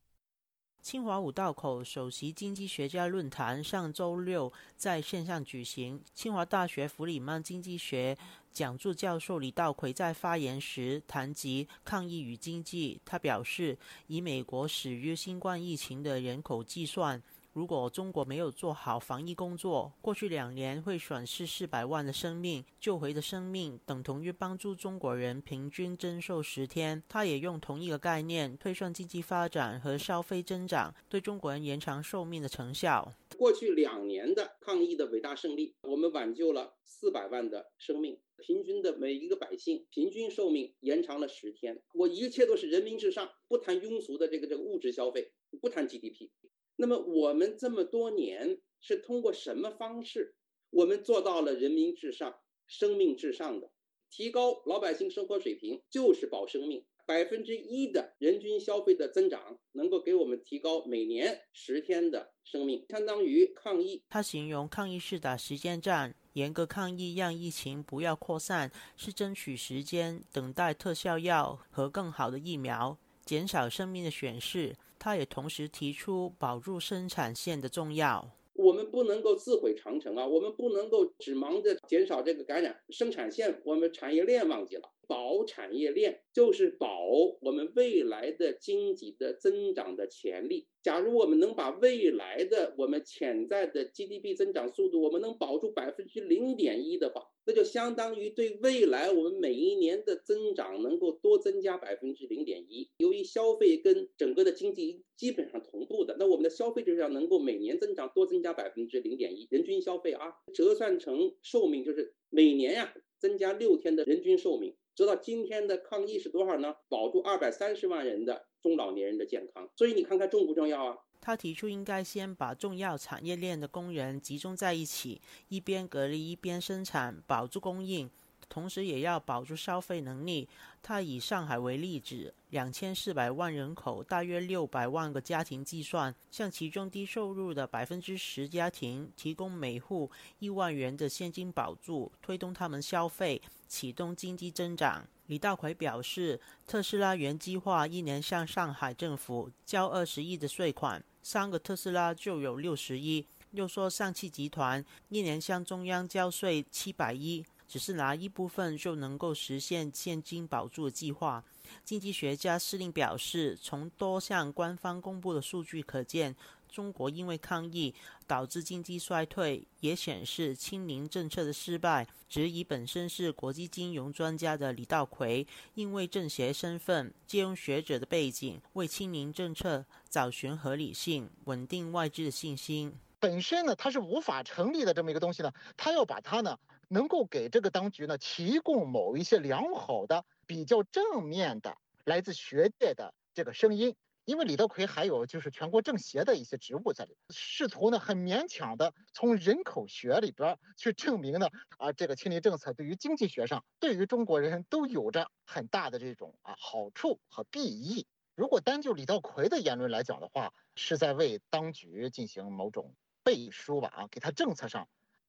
[0.80, 6.00] 清华五道口首席经济学家论坛上周六在线上举行。
[6.14, 8.16] 清华大学弗里曼经济学
[8.52, 13.00] 讲座教授李道奎在发言时谈及抗疫与经济。
[13.04, 13.76] 他表示，
[14.06, 17.20] 以美国死于新冠疫情的人口计算。
[17.56, 27.02] 如果中国没有做好防疫工作，过去两年会损失四百万的生命，救回的生命等同于帮助中国人平均增寿十天。
[27.08, 33.10] 他也用同一个概念推算经济发展和消费增长对中国人延长寿命的成效。
[33.38, 41.82] 过去两年的抗疫的伟大胜利，我们挽救了四百万的生命，平均的每一个百姓平均寿命延长了十天。
[41.94, 45.32] 我一切都是人民至上，不谈庸俗的这个这个物质消费，
[45.62, 46.28] 不谈 GDP。
[46.76, 50.34] 那么我们这么多年是通过什么方式，
[50.70, 53.70] 我们做到了人民至上、生命至上的
[54.10, 56.84] 提高老百姓生活水平，就是保生命。
[57.06, 64.02] 百分之一的人均消费的增长，能够给我们提高每年十天的生命，相当于抗疫。
[64.08, 74.74] 他形容抗疫是打时间战，严格抗疫让疫情不要扩散，是争取时间，等待特效药和更好的疫苗，减少生命的损失。
[74.98, 78.30] 他也同时提出保住生产线的重要。
[78.54, 80.26] 我们不能够自毁长城啊！
[80.26, 84.90] 我们不能够只忙着减少这个感染，生产线我们产业链忘记了。
[85.06, 87.08] 保产业链就是保
[87.40, 90.66] 我们未来的经济的增长的潜力。
[90.82, 102.88] 假如我们能把未来的我们潜在的 GDP 增长速度，我们能保住百分之零点一的话，那就相当于对未来我们每一年的增长能够多增加百分之零点一。
[102.98, 114.76] 由于消费跟整个的经济基本上同步的，那我们的消费质量能够每年增长多增加百分之零点一，人均消费啊，折算成寿命就是每年呀增加六天的人均寿命。
[114.96, 116.74] 知道今天的抗疫是多少呢？
[116.88, 120.96] 保住二百三十万人的中老年人的健康，所以你看看重不重要啊？
[121.20, 128.08] 他提出应该先把重要产业链的工人集中在一起，一边隔离一边生产，保住供应。
[128.48, 130.48] 同时也要保住消费能力。
[130.82, 145.06] 他以上海为例子，两千四百万人口，大约六百万个家庭计算，向其中低收入的百分之十家庭提供每户一万元的现金保助，推动他们消费，启动经济增长。
[145.26, 153.26] 李大奎表示，特斯拉原计划一年向上海政府交二十亿的税款，三个特斯拉就有六十亿。
[153.50, 157.44] 又说，上汽集团一年向中央交税七百亿。
[157.68, 161.44] 只是拿一部分就能够实现现金保住的计划。
[161.84, 166.36] 经济学家司令表示，从多项官方公布的数据可见，
[166.70, 167.92] 中国因为抗疫
[168.26, 172.06] 导致经济衰退，也显示清零政策的失败。
[172.28, 182.92] 质疑本身是国际金融专家的李道奎，因为政协身份，借用学者的背景，为清零政策找寻合理性，稳定外资的信心。
[183.18, 186.56] 本身呢，它是无法成立的这么一个东西呢，他要把它呢。
[186.88, 208.06] 能够给这个当局呢提供某一些良好的、比较正面的来自学界的这个声音，因为李德奎还有就是全国政协的一些职务在里，试图呢很勉强的从人口学里边去证明呢啊这个清零政策对于经济学上对于中国人都有着很大的这种啊好处和裨益。
[208.34, 214.88] 如果单就李道奎的言论来讲的话，是在为当局进行某种背书吧啊，给他政策上。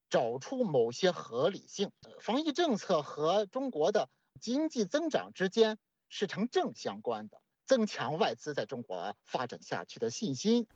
[0.10, 5.78] 找出某些合理性，防疫政策和中国的经济增长之间
[6.10, 10.68] 是成正相关的，增强外资在中国发展下去的信心。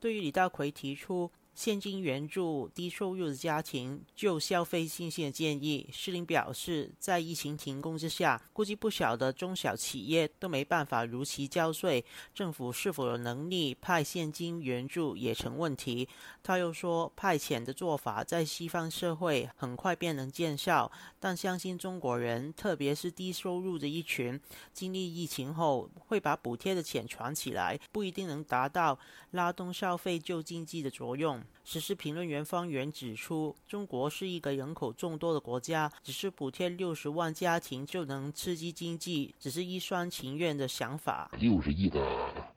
[0.00, 16.08] 对于李大奎提出现金援助低收入的家庭就消费信心的建议，施林表示，在疫情停工之下，估计不少的中小企业都没办法如期交税，政府是否有能力派现金援助也成问题。
[16.42, 24.40] 他又说，派遣的做法在西方社会很快便能见效，但相信中国人，特别是低收入的一群，
[24.72, 28.98] 经历疫情后会把补贴的钱传起来，不一定能达到
[29.32, 31.39] 拉动消费救经济的作用。
[31.64, 41.30] 时事评论员方源指出，中国是一个人口众多的国家，只是补贴六十万家庭就能刺激经济，只是一厢情愿的想法。
[41.38, 42.00] 六十亿的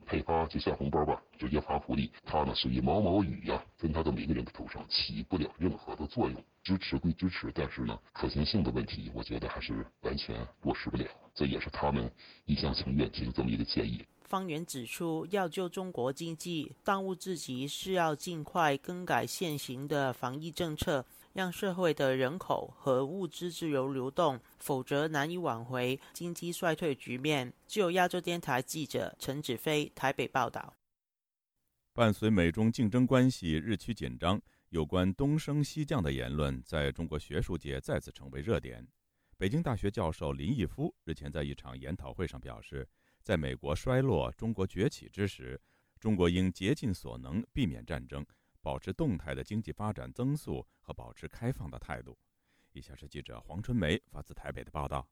[0.05, 6.43] 配发就像红包吧，直接发福利，它呢属于毛毛雨呀，分到的每个人的头上起不了任何的作用。
[6.63, 11.05] 支持归支持，但是呢，可行性的问题，我觉得还是完全落实不了。
[11.35, 12.09] 这也是他们
[12.45, 14.01] 一厢情愿提出这么一个建议。
[14.33, 27.53] 方源指出，要救中国经济，当务之急是要尽快更改现行的防疫政策，让社会的人口和物资自由流动，否则难以挽回经济衰退局面。
[27.67, 30.73] 就亚洲电台记者陈子飞台北报道。
[31.93, 38.83] 伴随美中竞争关系日趋紧张，有关东升西降的言论在中国学术界再次成为热点。
[39.37, 42.89] 北京大学教授林毅夫日前在一场研讨会上表示。
[43.23, 45.59] 在美国衰落、中国崛起之时，
[45.97, 48.25] 中国应竭尽所能避免战争，
[48.61, 52.17] 保持动态的经济发展增速和保持开放的态度。
[52.73, 55.09] 以下是记者黄春梅发自台北的报道。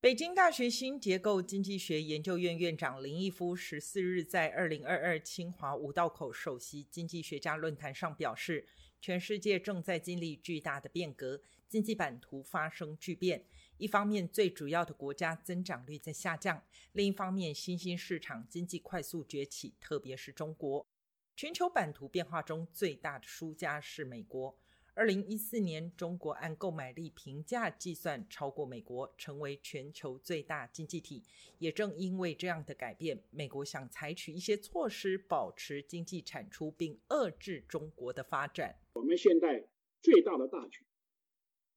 [0.00, 8.66] 北京大学新结构经济学研究院院长林毅夫十四日在二零二二清华五道口首席经济学家论坛上表示，
[9.00, 13.44] 全世界正在经历巨大的变革，经济版图发生巨变。
[13.78, 16.62] 一方面，最主要的国家增长率在下降；
[16.92, 20.86] 另一方面，新兴市场经济快速崛起，特别是中国。
[21.34, 24.58] 全球版图变化中最大的输家是美国。
[24.94, 31.22] 二零一四年，中国按购买力评价计算超过美国，成为全球最大经济体。
[31.58, 38.80] 也正因为这样的改变，美国想采取一些措施，保持经济产出，并遏制中国的发展。
[38.94, 39.68] 我们现在
[40.00, 40.86] 最大的大局，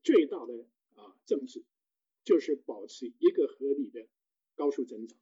[0.01, 1.65] 最大的啊政治。
[2.30, 4.07] 就是保持一个合理的
[4.53, 5.17] 高速增长，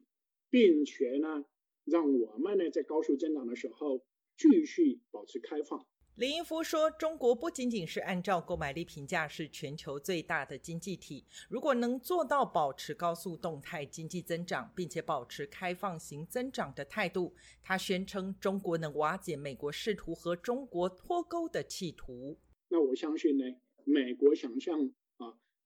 [0.49, 1.45] 并且呢，
[1.86, 4.03] 让我们呢在高速增长的时候
[4.36, 5.88] 继续保持开放。
[6.16, 17.34] 林毅夫说：“中国不仅仅是按照购买力评价是全球最大的经济体，如果能做到保持高速动态经济增长，并且保持开放型增长的态度，
[17.64, 22.38] 他宣称中国能瓦解美国试图和中国脱钩的企图。
[22.68, 23.45] 那我相信呢，
[23.86, 24.91] 美国想象。”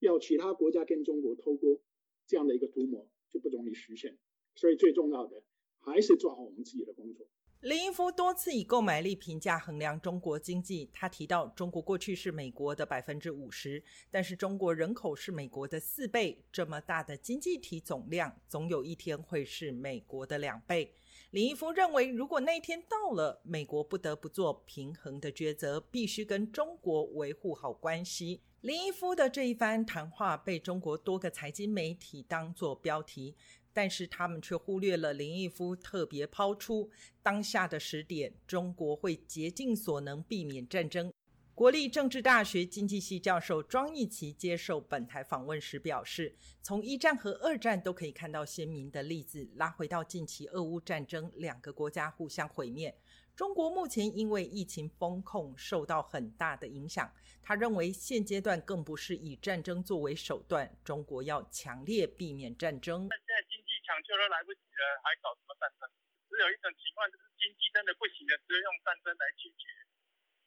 [0.01, 1.81] 要其他国家跟中国脱钩，
[2.27, 4.17] 这样的一个图谋就不容易实现。
[4.55, 5.43] 所以最重要的
[5.79, 7.25] 还是做好我们自己的工作。
[7.61, 10.89] 林毅夫多次以购买力评价衡量中国经济。
[10.91, 20.91] 他提到，中国过去是美国的百分之五十，但是中国人口是美国的四倍，这么大的经济体总量，总有一天会是美国的两倍。
[21.29, 28.41] 林毅夫认为，如果那一天到了，美国不得不做平衡的抉择，必须跟中国维护好关系。
[28.61, 33.35] 林毅夫的这一番谈话被中国多个财经媒体当作标题，
[33.73, 36.87] 但是他们却忽略了林毅夫特别抛出
[37.23, 41.11] 当下的时点，中国会竭尽所能避免战争。
[41.55, 52.95] 国立政治大学经济系教授庄义奇接受本台访问时表示，从一战和二战都可以看到鲜明的例子，拉回到近期俄乌战争，两个国家互相毁灭。
[53.35, 57.11] 中国目前因为疫情风控受到很大的影响，
[57.41, 63.07] 他认为现阶段更不是以战争作为手段，中国要强烈避免战争。
[63.07, 65.89] 那现在经济抢救都来不及了，还搞什么战争？
[66.29, 69.65] 只有一种情况就是经济真的不行了，只有用战争来解决，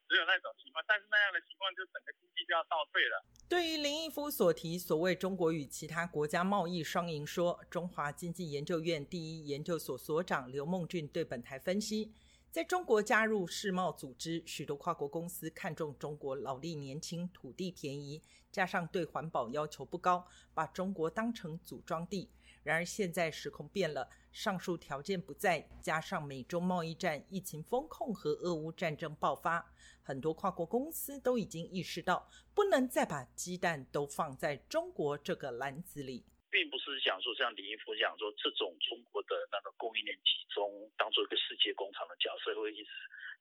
[0.09, 0.85] 只有那种情况。
[0.87, 3.24] 但是那样的情况就整个经济就要倒退了。
[3.49, 12.14] 对于林毅夫所提所谓中国与其他国家贸易双赢说，中华经济研究院第一研究所所长刘梦俊对本台分析。
[12.55, 20.24] 在中国加入世贸组织，许多跨国公司看中中国劳力年轻、土地便宜，加上对环保要求不高，
[20.55, 22.30] 把中国当成组装地。
[22.62, 29.72] 然而现在时空变了，上述条件不在，加上美中贸易战、疫情风控和俄乌战争爆发，
[30.05, 36.24] 很多跨国公司都已经意识到，不能再把鸡蛋都放在中国这个篮子里。
[36.55, 42.90] 并不是讲说像李毅夫讲说这种中国的那个供应链集中，当做一个世界工厂的角色会一直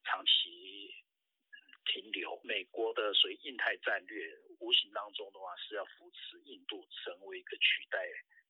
[0.02, 0.90] 长期
[1.86, 2.40] 停留。
[2.42, 8.02] 美国的所谓印太战略，无形当中的话是要扶持印度成为一个取代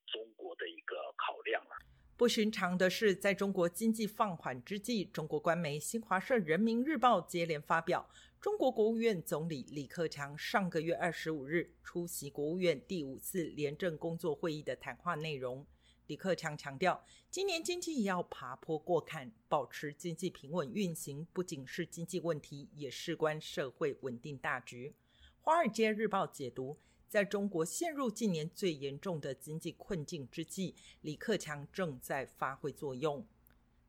[0.06, 1.76] 中国的一个考量了。
[2.16, 8.08] 不寻常的是，在中国经济放缓之际，中国官媒新华社、人民日报接连发表
[8.44, 15.66] 中国国务院总理李克强上个月二十五日出席国务院第五次廉政工作会议的谈话内容。
[16.08, 24.90] 李克强强调，今年经济要爬坡过坎，保持经济平稳运行，不仅是经济问题，也事关社会稳定大局。
[25.40, 26.76] 《华尔街日报》解读，
[27.08, 33.26] 在中国陷入近年最严重的经济困境之际，李克强正在发挥作用。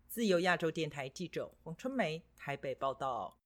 [0.07, 3.37] 自由亚洲电台记者黄春梅台北报道。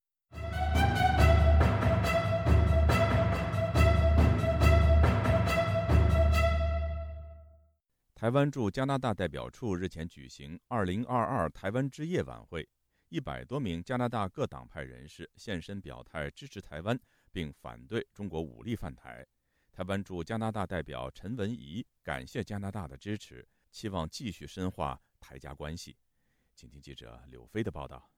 [8.19, 12.67] 台湾驻加拿大代表处日前举行“二零二二台湾之夜”晚会，
[13.07, 16.99] 一百多名加拿大各党派人士现身表态支持台湾，
[17.31, 19.25] 并反对中国武力犯台。
[19.71, 25.95] 台湾驻加拿大代表陈文仪感谢加拿大的支持，期望继续深化台加关系。
[26.53, 28.11] 请听记者柳飞的报道。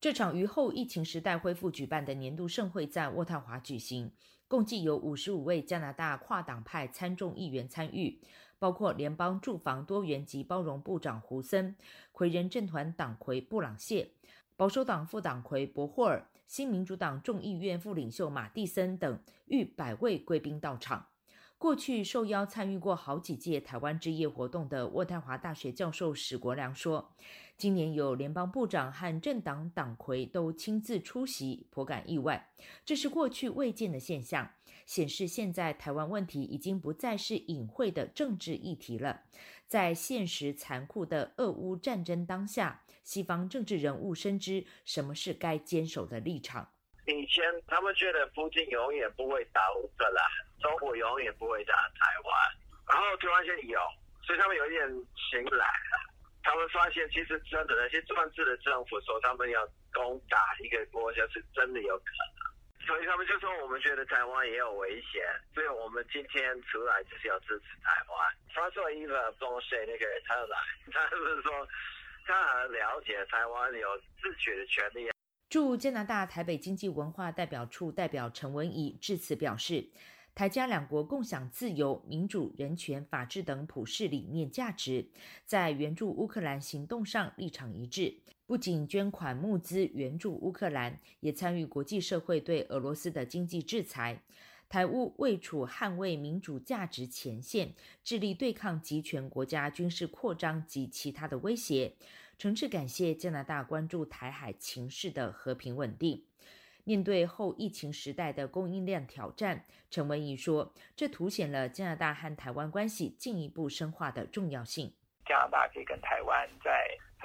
[0.00, 4.12] 这场于后疫情时代恢复举办的年度盛会在渥太华举行，
[4.48, 8.20] 共计有五十五位加拿大跨党派参众议员参与。
[8.58, 11.76] 包括联邦住房多元及包容部长胡森、
[12.12, 14.10] 魁人政团党魁布朗谢、
[14.56, 21.08] 保守党副党魁博霍尔、新民主党众议院副领袖马蒂森等逾百位贵宾到场。
[21.58, 27.12] 过去受邀参与过好几届台湾之夜活动的渥太华大学教授史国良说。
[27.56, 32.50] 今年有联邦部长和政党党魁都亲自出席，颇感意外。
[32.84, 34.50] 这是过去未见的现象，
[34.86, 39.24] 显示现在台湾问题已经不再是隐晦的政治议题了。
[39.66, 46.72] 在现实残酷的俄乌战争当下，西方政治人物深知什么是该坚守的立场。
[47.06, 50.24] 以前他们觉得附近永远不会打乌克兰，
[50.60, 52.32] 中国永远不会打台湾，
[52.90, 53.78] 然后突然间有，
[54.22, 54.88] 所以他们有一点
[55.30, 55.94] 醒来了。
[56.42, 62.35] 他们发现，其实真的那些专制的政府说他们要攻打一个国家，是真的有可能。
[62.86, 65.22] 所以他们就说，我们觉得台湾也有危险，
[65.52, 68.34] 所以我们今天出来就是要支持台湾。
[68.54, 70.56] 他说一个东西，那个他来，
[70.92, 71.68] 他是说
[72.24, 73.88] 他很了解台湾有
[74.22, 75.10] 自取的权利。
[75.50, 79.90] 驻加拿大台北经济文化代表处代表陈文怡致辞表示。
[80.34, 85.08] 台加两国共享自由、民主、人权、法治等普世理念价值，
[85.46, 88.18] 在援助乌克兰行动上立场一致。
[88.46, 94.22] 不仅捐款募资援助乌克兰，也参与国际社会对俄罗斯的经济制裁。
[94.68, 101.94] 台乌位处捍卫民主价值前线，致力对抗集权国家军事扩张及其他的威胁。
[102.38, 106.24] 诚挚感谢加拿大关注台海情势的和平稳定。
[106.84, 114.92] 面对后疫情时代的供应链挑战，陈文仪说：“这凸显了加拿大和台湾关系进一步深化的重要性。
[115.24, 116.70] 加拿大可以跟台湾在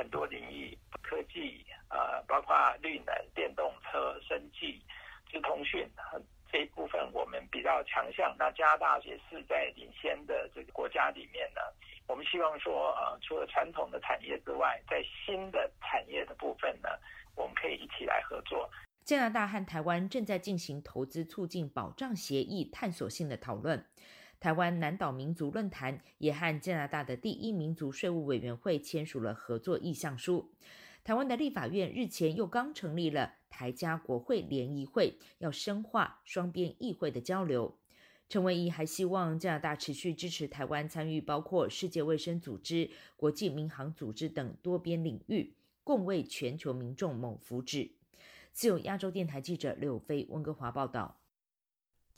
[0.02, 4.82] 很多领域，科技，呃，包括绿能、电动车、生技、
[5.30, 5.88] 智通讯，
[6.52, 8.36] 这一部分我们比较强项。
[8.36, 11.62] 那加拿大也是在领先的这个国家里面呢。
[12.08, 16.90] 我们希望说，呃，除了传统的产业之外，在新的产业的部分呢，
[17.36, 18.68] 我们可以一起来合作。”
[19.06, 23.86] 加拿大和台湾正在进行投资促进保障协议探索性的讨论。
[24.42, 30.50] 台湾南岛民族论坛也和加拿大的第一民族税务委员会签署了合作意向书。
[31.04, 37.78] 台湾的立法院日前又刚成立了台加国会联谊会，要深化双边议会的交流。
[38.30, 47.92] 陈文仪还希望加拿大持续支持台湾参与包括世界卫生组织、国际民航组织等多边领域，共为全球民众谋福祉。
[48.52, 51.21] 自由亚洲电台记者柳飞温哥华报道：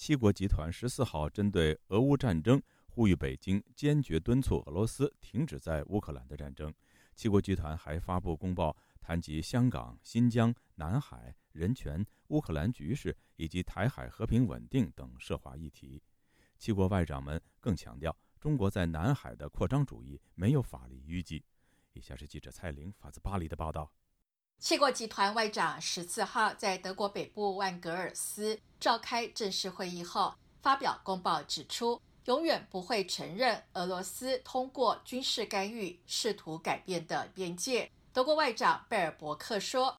[0.04, 6.74] 七国集团十四号针对俄乌战争呼吁北京坚决敦促俄罗斯停止在乌克兰的战争。
[7.16, 16.04] 七国集团还发布公报，谈及香港、新疆、南海、人权、乌克兰局势以及台海和平稳定等涉华议题。
[16.58, 21.42] 七国外长们更强调，中国在南海的扩张主义没有法律依据。
[21.94, 23.90] 以下是记者蔡玲发自巴黎的报道。
[24.60, 37.92] 七国集团外长十四号在德国北部万格尔斯召开正式会议后，发表公报指出，永远不会承认俄罗斯通过军事干预试图改变的边界。
[38.14, 39.98] 德国外长贝尔伯克说：“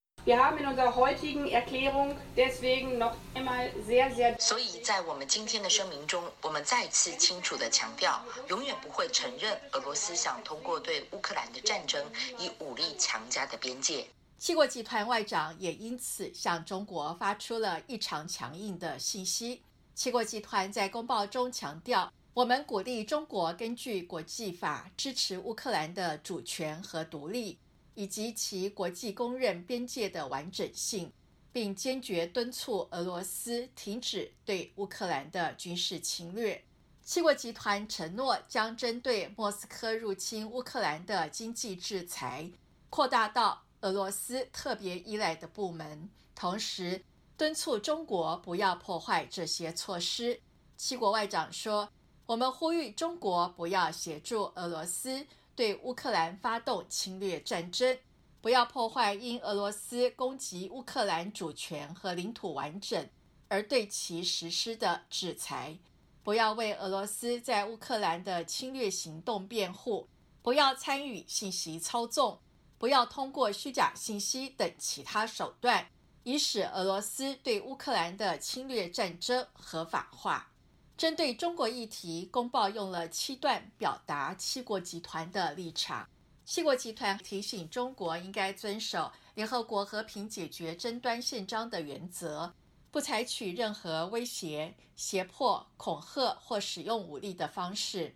[4.38, 12.02] 所以在我们今天的声明中，我们再次清楚地强调，永远不会承认俄罗斯想通过对乌克兰的战争
[12.38, 14.07] 以武力强加的边界。”
[14.45, 19.62] 七国集团外长也因此向中国发出了异常强硬的信息。
[19.95, 27.57] 七国集团在公报中强调，我们鼓励中国根据国际法支持乌克兰的主权和独立，
[27.95, 31.11] 以及其国际公认边界的完整性，
[31.51, 36.62] 并坚决敦促俄罗斯停止对乌克兰的军事侵略。
[37.03, 42.51] 七国集团承诺将针对莫斯科入侵乌克兰的经济制裁
[42.90, 47.05] 扩大到俄罗斯特别依赖的部门，同时
[47.37, 50.41] 敦促中国不要破坏这些措施。
[50.74, 51.91] 七国外长说
[52.24, 57.99] ：“我们呼吁中国不要协助俄罗斯对乌克兰发动侵略战争，
[58.41, 63.07] 不要破坏因俄罗斯攻击乌克兰主权和领土完整
[63.49, 65.78] 而对其实施的制裁。”
[66.24, 70.09] 不要为俄罗斯在乌克兰的侵略行动辩护，
[70.41, 72.41] 不要参与信息操纵，
[72.85, 75.89] 不要通过虚假信息等其他手段，
[76.22, 80.53] 以使俄罗斯对乌克兰的侵略战争合法化。
[80.95, 86.07] 针对中国议题，公报用了七段表达七国集团的立场。
[86.45, 92.53] 七国集团提醒中国应该遵守联合国和平解决争端宪章的原则。
[92.91, 98.14] 不采取任何威胁、胁迫、恐吓或使用武力的方式。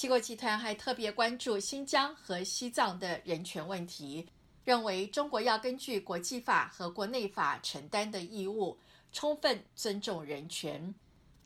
[0.00, 4.26] 七国集团还特别关注新疆和西藏的人权问题，
[4.64, 8.78] 认为中国要根据国际法和国内法承担的义务，
[9.12, 10.94] 充分尊重人权，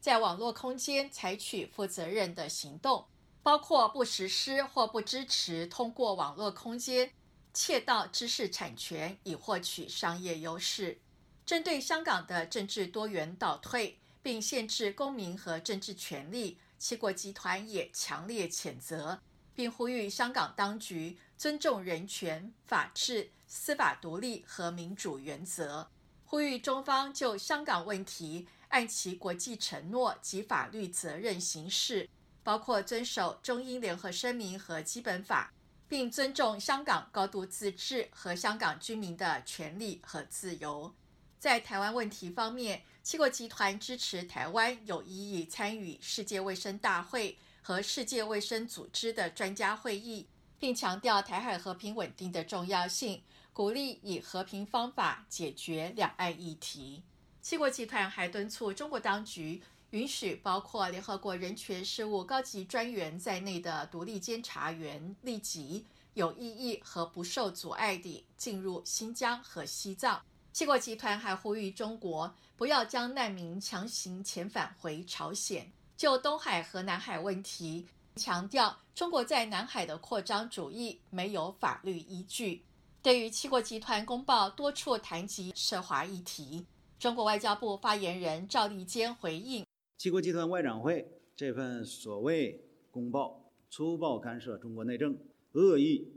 [0.00, 3.04] 在网络空间采取负责任的行动，
[3.42, 7.10] 包括不实施或不支持通过网络空间
[7.52, 10.96] 窃盗知识产权以获取商业优势。
[11.44, 19.20] 针对香港的政治多元倒退，并限制公民和政治权利，七国集团也强烈谴责，
[19.54, 25.88] 并呼吁香港当局尊重人权、法治、司法独立和民主原则，
[26.24, 32.08] 呼吁中方就香港问题按其国际承诺及法律责任行事，
[32.42, 35.52] 包括遵守中英联合声明和基本法，
[35.88, 40.92] 并尊重香港高度自治和香港居民的权利和自由。
[41.38, 50.26] 在台湾问题方面，七国集团支持台湾有意义参与世界卫生大会和世界卫生组织的专家会议，
[50.58, 57.02] 并强调台海和平稳定的重要性，鼓励以和平方法解决两岸议题。
[57.42, 65.84] 七国集团还敦促中国当局允许包括联合国人权事务高级专员在内的独立监察员立即、
[66.14, 70.24] 有意义和不受阻碍地进入新疆和西藏。
[70.54, 75.68] 七国集团还呼吁中国不要将难民强行遣返回朝鲜。
[75.96, 77.84] 就东海和南海问题，
[78.14, 82.62] 强调中国在南海的扩张主义没有法律依据。
[83.02, 86.64] 对于七国集团公报多处谈及涉华议题，
[87.00, 89.66] 中国外交部发言人赵立坚回应：
[89.98, 95.18] 七国集团外长会这份所谓公报，粗暴干涉中国内政，
[95.54, 96.08] 恶意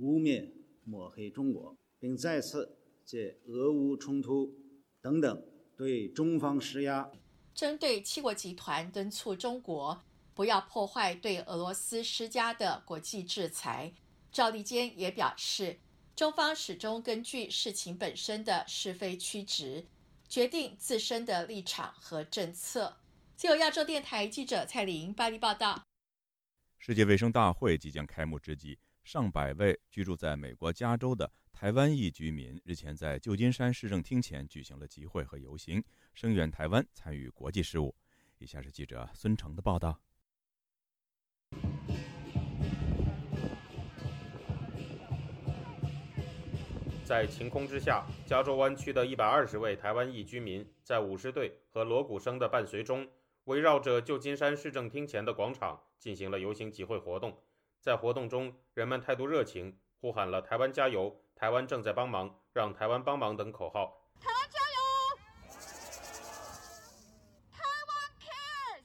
[0.00, 0.50] 污蔑
[0.84, 2.75] 抹黑中国，并再次。
[3.06, 4.52] 借俄乌冲突
[5.00, 5.40] 等等
[5.76, 7.08] 对中方施压，
[7.54, 10.02] 针对七国集团敦促中国
[10.34, 13.94] 不要破坏对俄罗斯施加的国际制裁，
[14.32, 15.78] 赵立坚也表示，
[16.16, 19.86] 中方始终根据事情本身的是非曲直，
[20.28, 22.96] 决定自身的立场和政策。
[23.36, 25.80] 自由亚洲电台记者蔡玲巴黎报道。
[26.78, 31.30] 世界卫生大会即将开幕之际，上百位居住在美国加州的。
[31.58, 35.82] 台湾裔居民日前在旧金山市政厅前举行了集会和游行，
[36.12, 37.94] 声援台湾参与国际事务。
[38.36, 39.98] 以下是记者孙成的报道。
[47.06, 53.08] 在晴空之下，加州湾区的一百二十位台湾裔居民在舞狮队和锣鼓声的伴随中，
[53.44, 57.34] 围绕着旧金山市政厅前的广场进行了游行集会活动。
[57.80, 61.20] 在活动中，人们态度热情，呼喊了“台湾加油”。
[61.34, 64.06] 台湾正在帮忙，让台湾帮忙等口号。
[64.20, 65.58] 台湾加油！
[67.50, 68.84] 台湾 cares。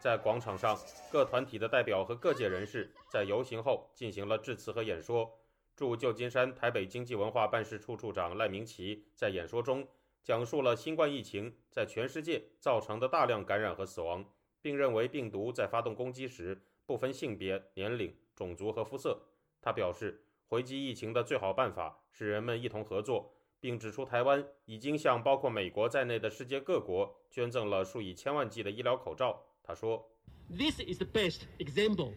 [0.00, 0.76] 在广场上，
[1.12, 5.32] 各团体的代表和各界人士在游行后进行了致辞和演说。
[5.76, 9.86] 驻旧金山台北经济文化办事处处长赖明奇在演说中
[10.24, 14.24] 讲述了新冠疫情在全世界造成的大量感染和死亡，
[14.60, 19.22] 并认为病毒在发动攻击时不分性别、年龄、种族和肤色。
[19.62, 20.24] 他表示。
[20.48, 23.30] 回击疫情的最好办法是人们一同合作，
[23.60, 29.38] 并指出台湾已经向包括美国在内的世界各国捐赠了数以千万计的医疗口罩。
[29.62, 30.08] 他说
[30.48, 32.14] ：“This is the best example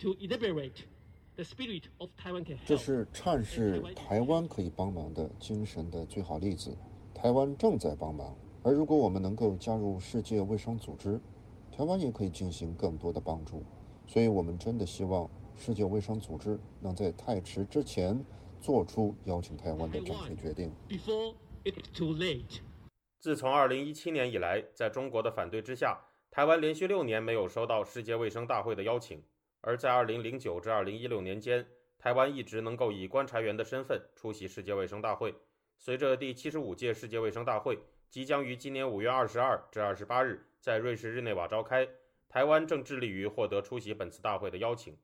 [0.00, 0.82] to elaborate
[1.36, 6.76] the spirit of Taiwan can help。”这是阐释台湾可以帮忙的精神的最好例子。
[7.14, 11.18] 台湾正在帮忙，而如果我们能够加入世界卫生组织，
[11.72, 13.64] 台湾也可以进行更多的帮助。
[14.06, 18.24] 所以我们真的希望世界卫生组织能在太迟之前
[18.60, 20.72] 做出邀请台湾的正确决定。
[23.18, 25.98] 自从2017年以来，在中国的反对之下，
[26.30, 29.22] 台湾连续六年没有收到世界卫生大会的邀请。
[29.62, 31.66] 而在2009至2016年间，
[31.98, 35.34] 台湾一直能够以观察员的身份出席世界卫生大会。
[35.78, 37.78] 随着第七十五届世界卫生大会
[38.08, 41.88] 即将于今年5月22至28日在瑞士日内瓦召开。
[42.28, 44.96] 台湾正致力于获得出席本次大会的邀请。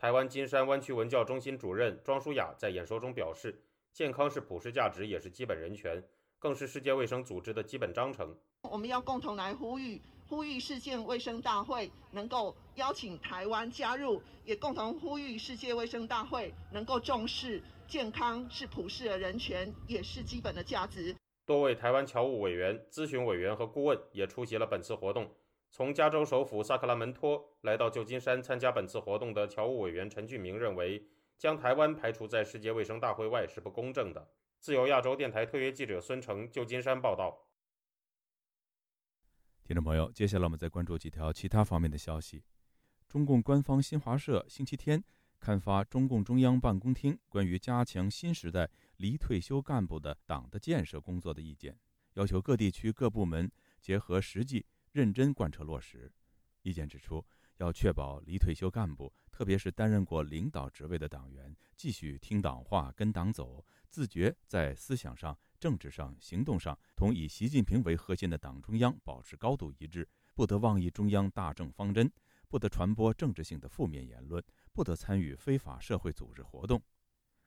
[0.00, 3.60] 台湾金山湾区文教中心主任庄淑雅在演说中表示
[3.92, 6.00] ：“健康是普世价值，也是基本人权，
[6.38, 8.32] 更是世界卫生组织的基本章程。
[8.62, 21.12] 我们要共同来呼吁，呼吁世界卫生大会能够邀请台湾加入，也共同呼吁世界卫生大会能够重视健康是普世的人权，也是基本的价值。”
[21.44, 25.28] 多位台湾侨务委员、咨询委员和顾问也出席了本次活动。
[25.70, 31.06] 从加州首府萨克拉门托来到旧金山参加本次活动的侨务委员陈俊明认为，
[31.36, 34.28] 将台湾排除在世界卫生大会外是不公正的。
[34.58, 37.46] 自由亚洲电台特约记者孙成，旧金山报道。
[39.62, 42.42] 听众朋友，接下来我们再关注几条其他方面的消息。
[43.06, 45.04] 中共官方新华社星期天
[45.38, 51.78] 刊发中共中央办公厅关于加强新时代离退休干部的党的建设工作的意见，
[52.14, 53.50] 要求各地区各部门
[53.80, 54.64] 结合实际。
[54.92, 56.10] 认真贯彻落实。
[56.62, 57.24] 意见指出，
[57.58, 72.10] 要确保离退休干部，特别是担任过领导职位的党员，继续听党话、跟党走，自觉在思想上、政治上、行动上同以习近平为核心的党中央保持高度一致，不得妄议中央大政方针，
[72.48, 76.82] 不得传播政治性的负面言论，不得参与非法社会组织活动。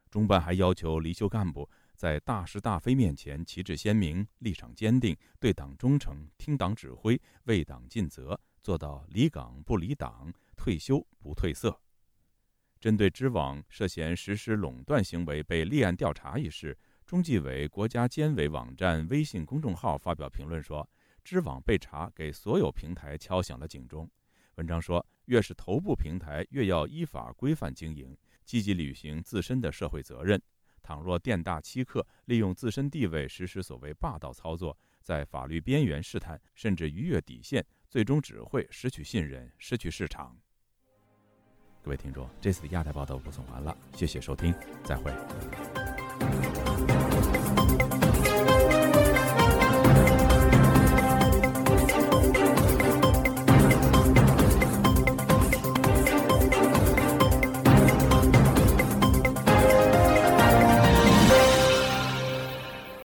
[0.09, 1.69] 中办还要求离休干部。
[2.01, 11.79] 在大是大非面前，旗帜鲜明，立场坚定，对党忠诚，听党指挥，为党尽责，做到离岗不离党，退休不褪色。
[12.79, 16.75] 针对知网涉嫌实施垄断行为被立案调查一事，
[17.05, 20.89] 中纪委国家监委网站微信公众号发表评论说
[21.23, 24.09] ：“知网被查，给所有平台敲响了警钟。”
[24.57, 30.41] 文章说：“越是头部平台，越要依法规范经营，积极履行自身的社会责任。”
[30.81, 40.37] 倘若店大欺客，利用自身地位实施所谓霸道操作，在法律边缘试探，甚至逾越底线，最终只会失去信任，失去市场。
[41.83, 44.53] 各位听众，这次的亚太报道播送完了，谢谢收听，
[44.83, 45.11] 再会。